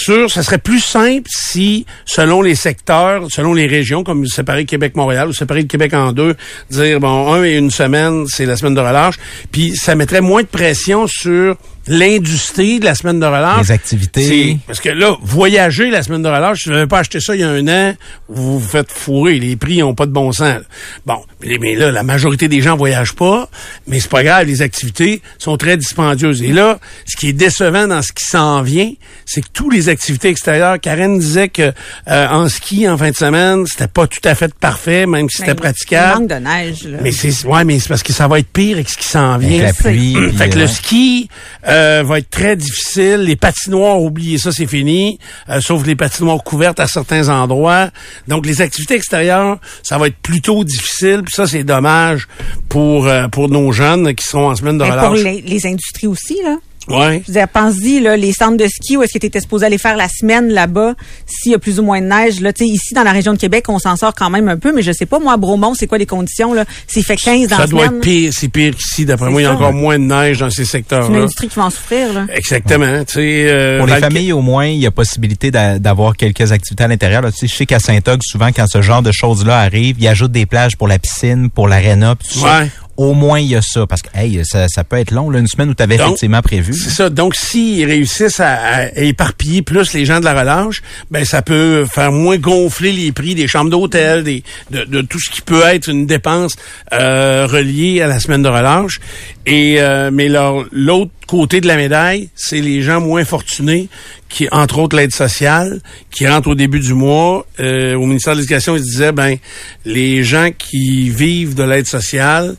[0.00, 5.26] Sur, ça serait plus simple si, selon les secteurs, selon les régions, comme séparer Québec-Montréal
[5.26, 6.36] ou séparer le Québec en deux,
[6.70, 9.16] dire, bon, un et une semaine, c'est la semaine de relâche,
[9.50, 11.56] puis ça mettrait moins de pression sur
[11.88, 13.66] l'industrie de la semaine de relâche.
[13.66, 14.58] Les activités.
[14.66, 17.40] Parce que là, voyager la semaine de relâche, si vous n'avez pas acheté ça il
[17.40, 17.94] y a un an,
[18.28, 19.38] vous vous faites fourrer.
[19.38, 20.38] Les prix n'ont pas de bon sens.
[20.48, 20.60] là.
[21.06, 23.48] Bon, mais, mais là, la majorité des gens voyagent pas,
[23.86, 26.42] mais c'est pas grave, les activités sont très dispendieuses.
[26.42, 28.92] Et là, ce qui est décevant dans ce qui s'en vient,
[29.24, 31.72] c'est que tous les activités extérieures, Karen disait que
[32.08, 35.38] euh, en ski, en fin de semaine, c'était pas tout à fait parfait, même si
[35.38, 36.16] c'était Ben, praticable.
[36.16, 36.98] Il manque de neige, là.
[37.02, 39.32] Mais c'est ouais, mais c'est parce que ça va être pire avec ce qui s'en
[39.34, 39.62] Avec vient.
[39.62, 40.16] la pluie.
[40.36, 41.28] Fait que euh, le ski
[41.66, 43.18] euh, va être très difficile.
[43.18, 45.18] Les patinoires, oubliez ça, c'est fini.
[45.48, 47.90] Euh, sauf les patinoires couvertes à certains endroits.
[48.26, 51.22] Donc les activités extérieures, ça va être plutôt difficile.
[51.24, 52.28] Puis ça, c'est dommage
[52.68, 55.24] pour euh, pour nos jeunes qui seront en semaine de pour relâche.
[55.24, 56.56] les, les industries aussi, là.
[56.90, 57.22] Ouais.
[57.26, 59.66] Je veux dire, pense-y, là, les centres de ski, où est-ce que tu étais supposé
[59.66, 60.94] aller faire la semaine là-bas,
[61.26, 63.32] s'il y a plus ou moins de neige, là, tu sais, ici, dans la région
[63.34, 65.36] de Québec, on s'en sort quand même un peu, mais je sais pas, moi, à
[65.36, 66.64] Bromont, c'est quoi les conditions, là?
[66.86, 69.04] S'il fait 15 dans Ça la doit semaine, être pire, c'est pire qu'ici.
[69.04, 71.18] D'après moi, il y a encore moins de neige dans ces c'est une secteurs-là.
[71.18, 72.26] industrie qui va en souffrir, là.
[72.34, 73.04] Exactement.
[73.04, 76.52] Tu sais, euh, Pour les familles, au moins, il y a possibilité d'a- d'avoir quelques
[76.52, 77.22] activités à l'intérieur.
[77.22, 77.30] là.
[77.32, 80.32] Tu sais, je sais qu'à Saint-Og, souvent, quand ce genre de choses-là arrive, ils ajoutent
[80.32, 82.64] des plages pour la piscine, pour l'aréna, puis tout ça.
[82.98, 83.86] Au moins, il y a ça.
[83.86, 86.08] Parce que, hey, ça, ça peut être long, là, une semaine où tu avais Donc,
[86.08, 86.74] effectivement prévu.
[86.74, 87.08] C'est ça.
[87.08, 91.86] Donc, s'ils réussissent à, à éparpiller plus les gens de la relâche, ben ça peut
[91.86, 95.62] faire moins gonfler les prix des chambres d'hôtel, des de, de tout ce qui peut
[95.64, 96.56] être une dépense
[96.92, 99.00] euh, reliée à la semaine de relâche.
[99.46, 103.88] Et euh, mais l'autre côté de la médaille, c'est les gens moins fortunés
[104.28, 105.80] qui, entre autres l'aide sociale,
[106.10, 107.46] qui rentrent au début du mois.
[107.60, 109.36] Euh, au ministère de l'Éducation, ils se disaient, ben
[109.84, 112.56] les gens qui vivent de l'aide sociale,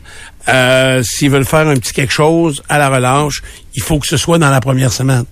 [0.48, 3.42] euh, s'ils veulent faire un petit quelque chose à la relâche,
[3.74, 5.24] il faut que ce soit dans la première semaine.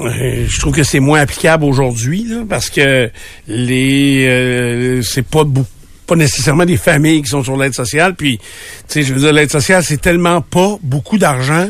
[0.00, 3.10] Euh, je trouve que c'est moins applicable aujourd'hui parce que
[3.48, 5.70] les euh, c'est pas beaucoup
[6.06, 8.44] pas nécessairement des familles qui sont sur l'aide sociale puis tu
[8.88, 11.68] sais je veux dire l'aide sociale c'est tellement pas beaucoup d'argent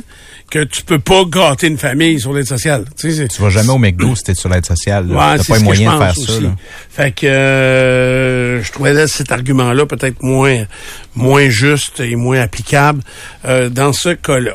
[0.51, 3.71] que tu peux pas gâter une famille sur l'aide sociale tu sais Tu vas jamais
[3.71, 5.07] au McDo si t'es sur l'aide sociale.
[5.11, 6.41] Ouais, T'as pas moyens de faire ça.
[6.41, 6.55] là.
[6.91, 10.65] Fait que euh, je trouvais là, cet argument-là peut-être moins
[11.15, 13.03] moins juste et moins applicable
[13.45, 14.53] euh, dans ce cas-là.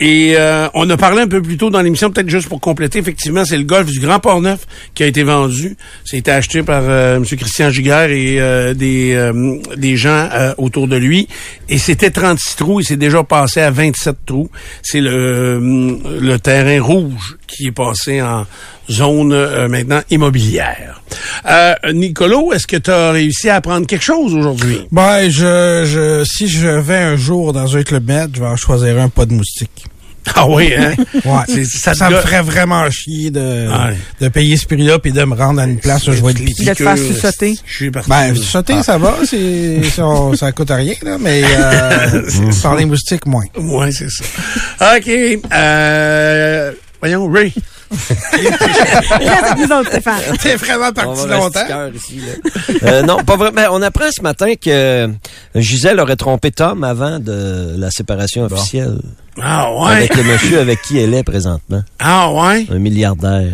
[0.00, 3.00] Et euh, on a parlé un peu plus tôt dans l'émission, peut-être juste pour compléter,
[3.00, 5.76] effectivement, c'est le golf du Grand Port-Neuf qui a été vendu.
[6.12, 7.24] Été acheté par euh, M.
[7.24, 11.28] Christian Giguère et euh, des, euh, des gens euh, autour de lui.
[11.68, 14.48] Et c'était 36 trous, il s'est déjà passé à 27 trous.
[14.82, 18.46] C'est le, euh, le terrain rouge qui est passé en
[18.90, 21.00] zone euh, maintenant immobilière.
[21.48, 24.80] Euh, Nicolo, est-ce que tu as réussi à apprendre quelque chose aujourd'hui?
[24.92, 28.56] Ben, je, je, si je vais un jour dans un club med, je vais en
[28.56, 29.86] choisir un pas de moustique.
[30.34, 30.92] Ah oui, hein?
[31.24, 31.64] Ouais.
[31.64, 33.96] Ça me ferait vraiment chier de, Ouais.
[34.20, 36.44] de payer ce prix-là puis de me rendre à une place où je vais être
[36.44, 36.64] piqué.
[36.66, 37.56] De te faire suçoter?
[37.64, 38.10] Je suis parti.
[38.10, 42.22] Ben, sauter, ça va, c'est, ça, ça coûte rien, là, mais, euh,
[42.62, 43.44] par les moustiques, moins.
[43.56, 44.96] Ouais, c'est ça.
[44.98, 45.08] OK.
[45.54, 47.54] Euh, voyons, Ray.
[47.90, 50.20] Reste avec nous autres, Stéphane.
[50.42, 51.90] T'es vraiment On parti va longtemps.
[51.94, 52.74] ici, là.
[52.84, 53.50] Euh, non, pas vrai.
[53.50, 55.08] Ben, on apprend ce matin que
[55.54, 58.98] Gisèle aurait trompé Tom avant de la séparation officielle.
[59.40, 59.92] Ah ouais?
[59.92, 61.82] Avec le monsieur avec qui elle est présentement.
[61.98, 62.66] Ah ouais?
[62.70, 63.52] Un milliardaire.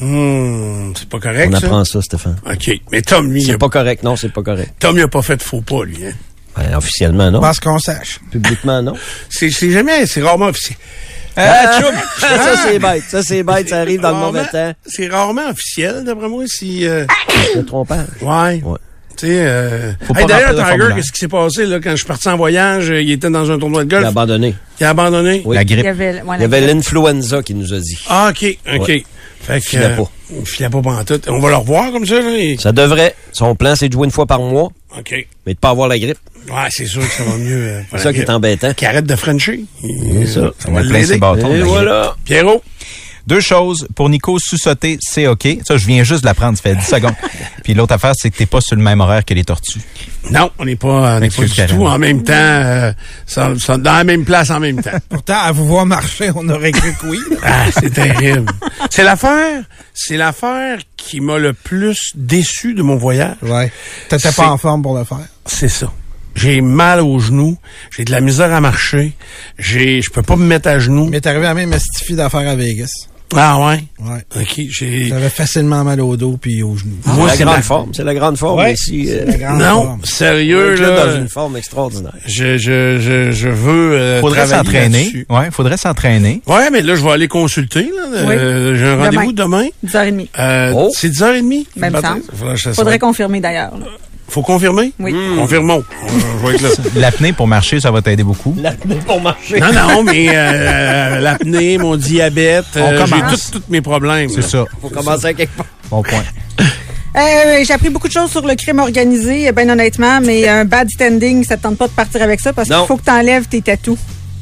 [0.00, 2.36] Hmm, c'est pas correct, On apprend ça, Stéphane.
[2.46, 2.70] OK.
[2.92, 4.02] Mais Tom, lui, C'est a, pas correct.
[4.02, 4.74] Non, c'est pas correct.
[4.78, 5.96] Tom, il a pas fait de faux pas, lui.
[6.04, 6.12] Hein?
[6.56, 7.40] Ben, officiellement, non.
[7.40, 8.20] Parce qu'on sache.
[8.30, 8.92] Publiquement, non.
[9.30, 10.76] C'est c'est jamais, c'est rarement officiel.
[11.36, 11.80] Ah,
[12.18, 13.02] ça, c'est bête.
[13.08, 13.68] Ça, c'est bête.
[13.68, 14.72] Ça arrive dans le mauvais temps.
[14.86, 16.86] C'est rarement officiel, d'après moi, si...
[16.86, 17.04] euh,
[17.54, 18.06] Le trompage.
[18.22, 18.62] ouais.
[18.64, 18.78] Ouais.
[19.18, 19.92] Tu sais, euh...
[20.14, 23.00] Hey, D'ailleurs, Tiger, qu'est-ce qui s'est passé, là, quand je suis parti en voyage, euh,
[23.00, 24.54] il était dans un tournoi de Il a golf, abandonné.
[24.78, 25.40] il a abandonné?
[25.46, 25.56] Oui.
[25.56, 25.86] La Il y grippe.
[25.86, 27.96] avait, ouais, Il y avait l'influenza qui nous a dit.
[28.10, 28.88] Ah, OK, OK.
[28.88, 29.04] Ouais.
[29.40, 29.66] Fait que...
[29.66, 30.10] filait euh, pas.
[30.38, 31.28] Il filait pas pantoute.
[31.28, 32.30] On va le revoir comme ça, là?
[32.36, 33.14] et- Ça devrait.
[33.32, 34.68] Son plan, c'est de jouer une fois par mois,
[34.98, 35.26] OK.
[35.46, 36.18] mais de pas avoir la grippe.
[36.48, 37.56] Ouais, c'est sûr que ça va mieux.
[37.68, 38.72] euh, C'est ça qui est embêtant.
[38.74, 39.60] Qui arrête de Frencher.
[39.82, 40.52] C'est ça.
[40.58, 41.18] Ça va plein ses l'aider.
[41.18, 41.54] bâtons.
[41.54, 42.16] Et voilà.
[42.24, 42.62] Pierrot?
[43.26, 43.88] Deux choses.
[43.94, 45.48] Pour Nico, sous-sauter, c'est OK.
[45.66, 47.14] Ça, je viens juste de l'apprendre, ça fait 10 secondes.
[47.64, 49.80] Puis l'autre affaire, c'est que t'es pas sur le même horaire que les tortues.
[50.30, 52.92] Non, on n'est pas, on n'est pas du tout en même temps, euh,
[53.26, 54.98] ça- ça- dans la même place en même temps.
[55.08, 57.18] Pourtant, à vous voir marcher, on aurait cru que oui.
[57.30, 57.36] là.
[57.42, 58.50] Ah, c'est terrible.
[58.90, 59.62] C'est l'affaire,
[59.92, 63.36] c'est l'affaire qui m'a le plus déçu de mon voyage.
[63.42, 63.72] Ouais.
[64.08, 65.18] T'étais C'est- pas en forme pour le faire.
[65.44, 65.90] C'est ça.
[66.36, 67.56] J'ai mal aux genoux,
[67.96, 69.14] j'ai de la misère à marcher,
[69.58, 71.08] j'ai, je peux pas me mettre à genoux.
[71.10, 72.90] Mais t'es arrivé à même estifie d'affaires à Vegas.
[73.34, 73.82] Ah ouais?
[74.00, 74.24] Ouais.
[74.40, 75.08] Ok, j'ai.
[75.10, 76.92] T'avais facilement mal au dos puis aux genoux.
[77.06, 77.90] Moi, la c'est grande ma- forme.
[77.92, 79.06] C'est la grande forme Ouais, ici.
[79.08, 80.04] euh, la grande Non, forme.
[80.04, 81.06] sérieux là.
[81.06, 82.12] dans une forme extraordinaire.
[82.24, 85.26] Je, je, je, je veux euh, Faudrait s'entraîner.
[85.28, 86.40] Ouais, faudrait s'entraîner.
[86.46, 87.82] Ouais, mais là, je vais aller consulter.
[87.82, 88.22] Là.
[88.26, 88.34] Oui.
[88.36, 89.66] Euh, j'ai un rendez-vous demain.
[89.84, 90.28] 10h30.
[90.38, 90.90] Euh, Oh.
[90.94, 91.66] C'est 10h30?
[91.76, 92.22] Ben, me semble.
[92.32, 93.72] Faudrait, Faudrait confirmer d'ailleurs.
[94.28, 94.92] Faut confirmer?
[94.98, 95.14] Oui.
[95.36, 95.84] Confirmons.
[96.52, 96.68] Être là.
[96.96, 98.54] L'apnée pour marcher, ça va t'aider beaucoup.
[98.58, 99.60] L'apnée pour marcher.
[99.60, 104.28] Non, non, mais euh, l'apnée, mon diabète, euh, j'ai tous tous mes problèmes.
[104.28, 104.64] C'est ça.
[104.80, 105.66] Faut commencer à quelque part.
[105.90, 106.24] Bon point.
[107.16, 110.88] Euh, j'ai appris beaucoup de choses sur le crime organisé, ben honnêtement, mais un bad
[110.90, 113.46] standing, ça te tente pas de partir avec ça parce qu'il faut que tu enlèves
[113.46, 113.98] tes tatous.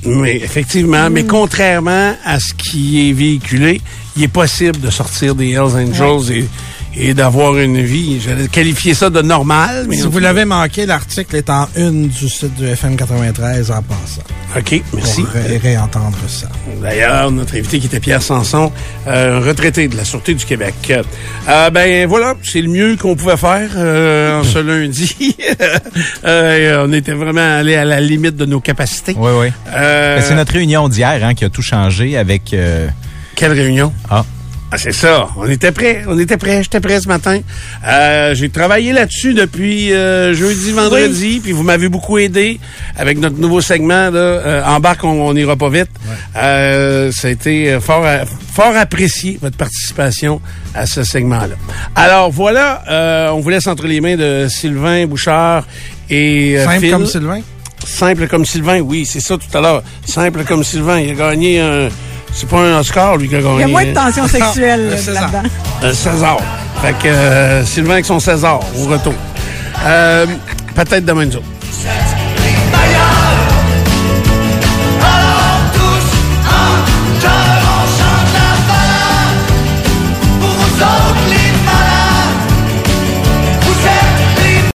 [0.07, 3.81] Mais effectivement, mais contrairement à ce qui est véhiculé,
[4.17, 6.45] il est possible de sortir des Hells Angels et,
[6.97, 8.21] et d'avoir une vie.
[8.21, 12.29] J'allais qualifier ça de normal, mais Si vous l'avez manqué, l'article est en une du
[12.29, 14.23] site du FM 93 en passant.
[14.57, 15.23] OK, merci.
[15.23, 16.47] Pour ré- réentendre ça.
[16.81, 18.71] D'ailleurs, notre invité qui était Pierre Sanson,
[19.09, 20.75] euh, retraité de la Sûreté du Québec.
[21.49, 25.37] Euh, ben voilà, c'est le mieux qu'on pouvait faire euh, en ce lundi.
[26.25, 29.15] Euh, on était vraiment allé à la limite de nos capacités.
[29.17, 29.47] Oui, oui.
[29.69, 32.53] Euh, Ben, C'est notre réunion d'hier hein, qui a tout changé avec...
[32.55, 32.89] euh,
[33.37, 33.93] Quelle réunion?
[34.11, 34.25] Ah,
[34.75, 35.29] Ah, c'est ça.
[35.37, 36.03] On était prêts.
[36.09, 36.61] On était prêts.
[36.65, 37.39] J'étais prêt ce matin.
[37.87, 42.59] Euh, j'ai travaillé là-dessus depuis euh, jeudi, vendredi, puis vous m'avez beaucoup aidé
[42.97, 44.11] avec notre nouveau segment.
[44.11, 45.91] Là, euh, embarque, on n'ira pas vite.
[46.37, 50.41] Euh, ça a été fort, à- fort apprécié, votre participation
[50.75, 51.55] à ce segment-là.
[51.95, 55.69] Alors voilà, euh, on vous laisse entre les mains de Sylvain Bouchard
[56.11, 56.91] et Simple Phil.
[56.91, 57.41] comme Sylvain?
[57.87, 59.83] Simple comme Sylvain, oui, c'est ça tout à l'heure.
[60.05, 60.99] Simple comme Sylvain.
[60.99, 61.89] Il a gagné un...
[62.35, 63.55] C'est pas un Oscar, lui, qui a gagné.
[63.55, 65.31] Il y a moins de tension sexuelle César.
[65.33, 65.49] là-dedans.
[65.83, 66.37] Un César.
[66.83, 69.15] Fait que euh, Sylvain avec son César au retour.
[69.85, 70.27] Euh,
[70.75, 71.47] Peut-être demain nous autres.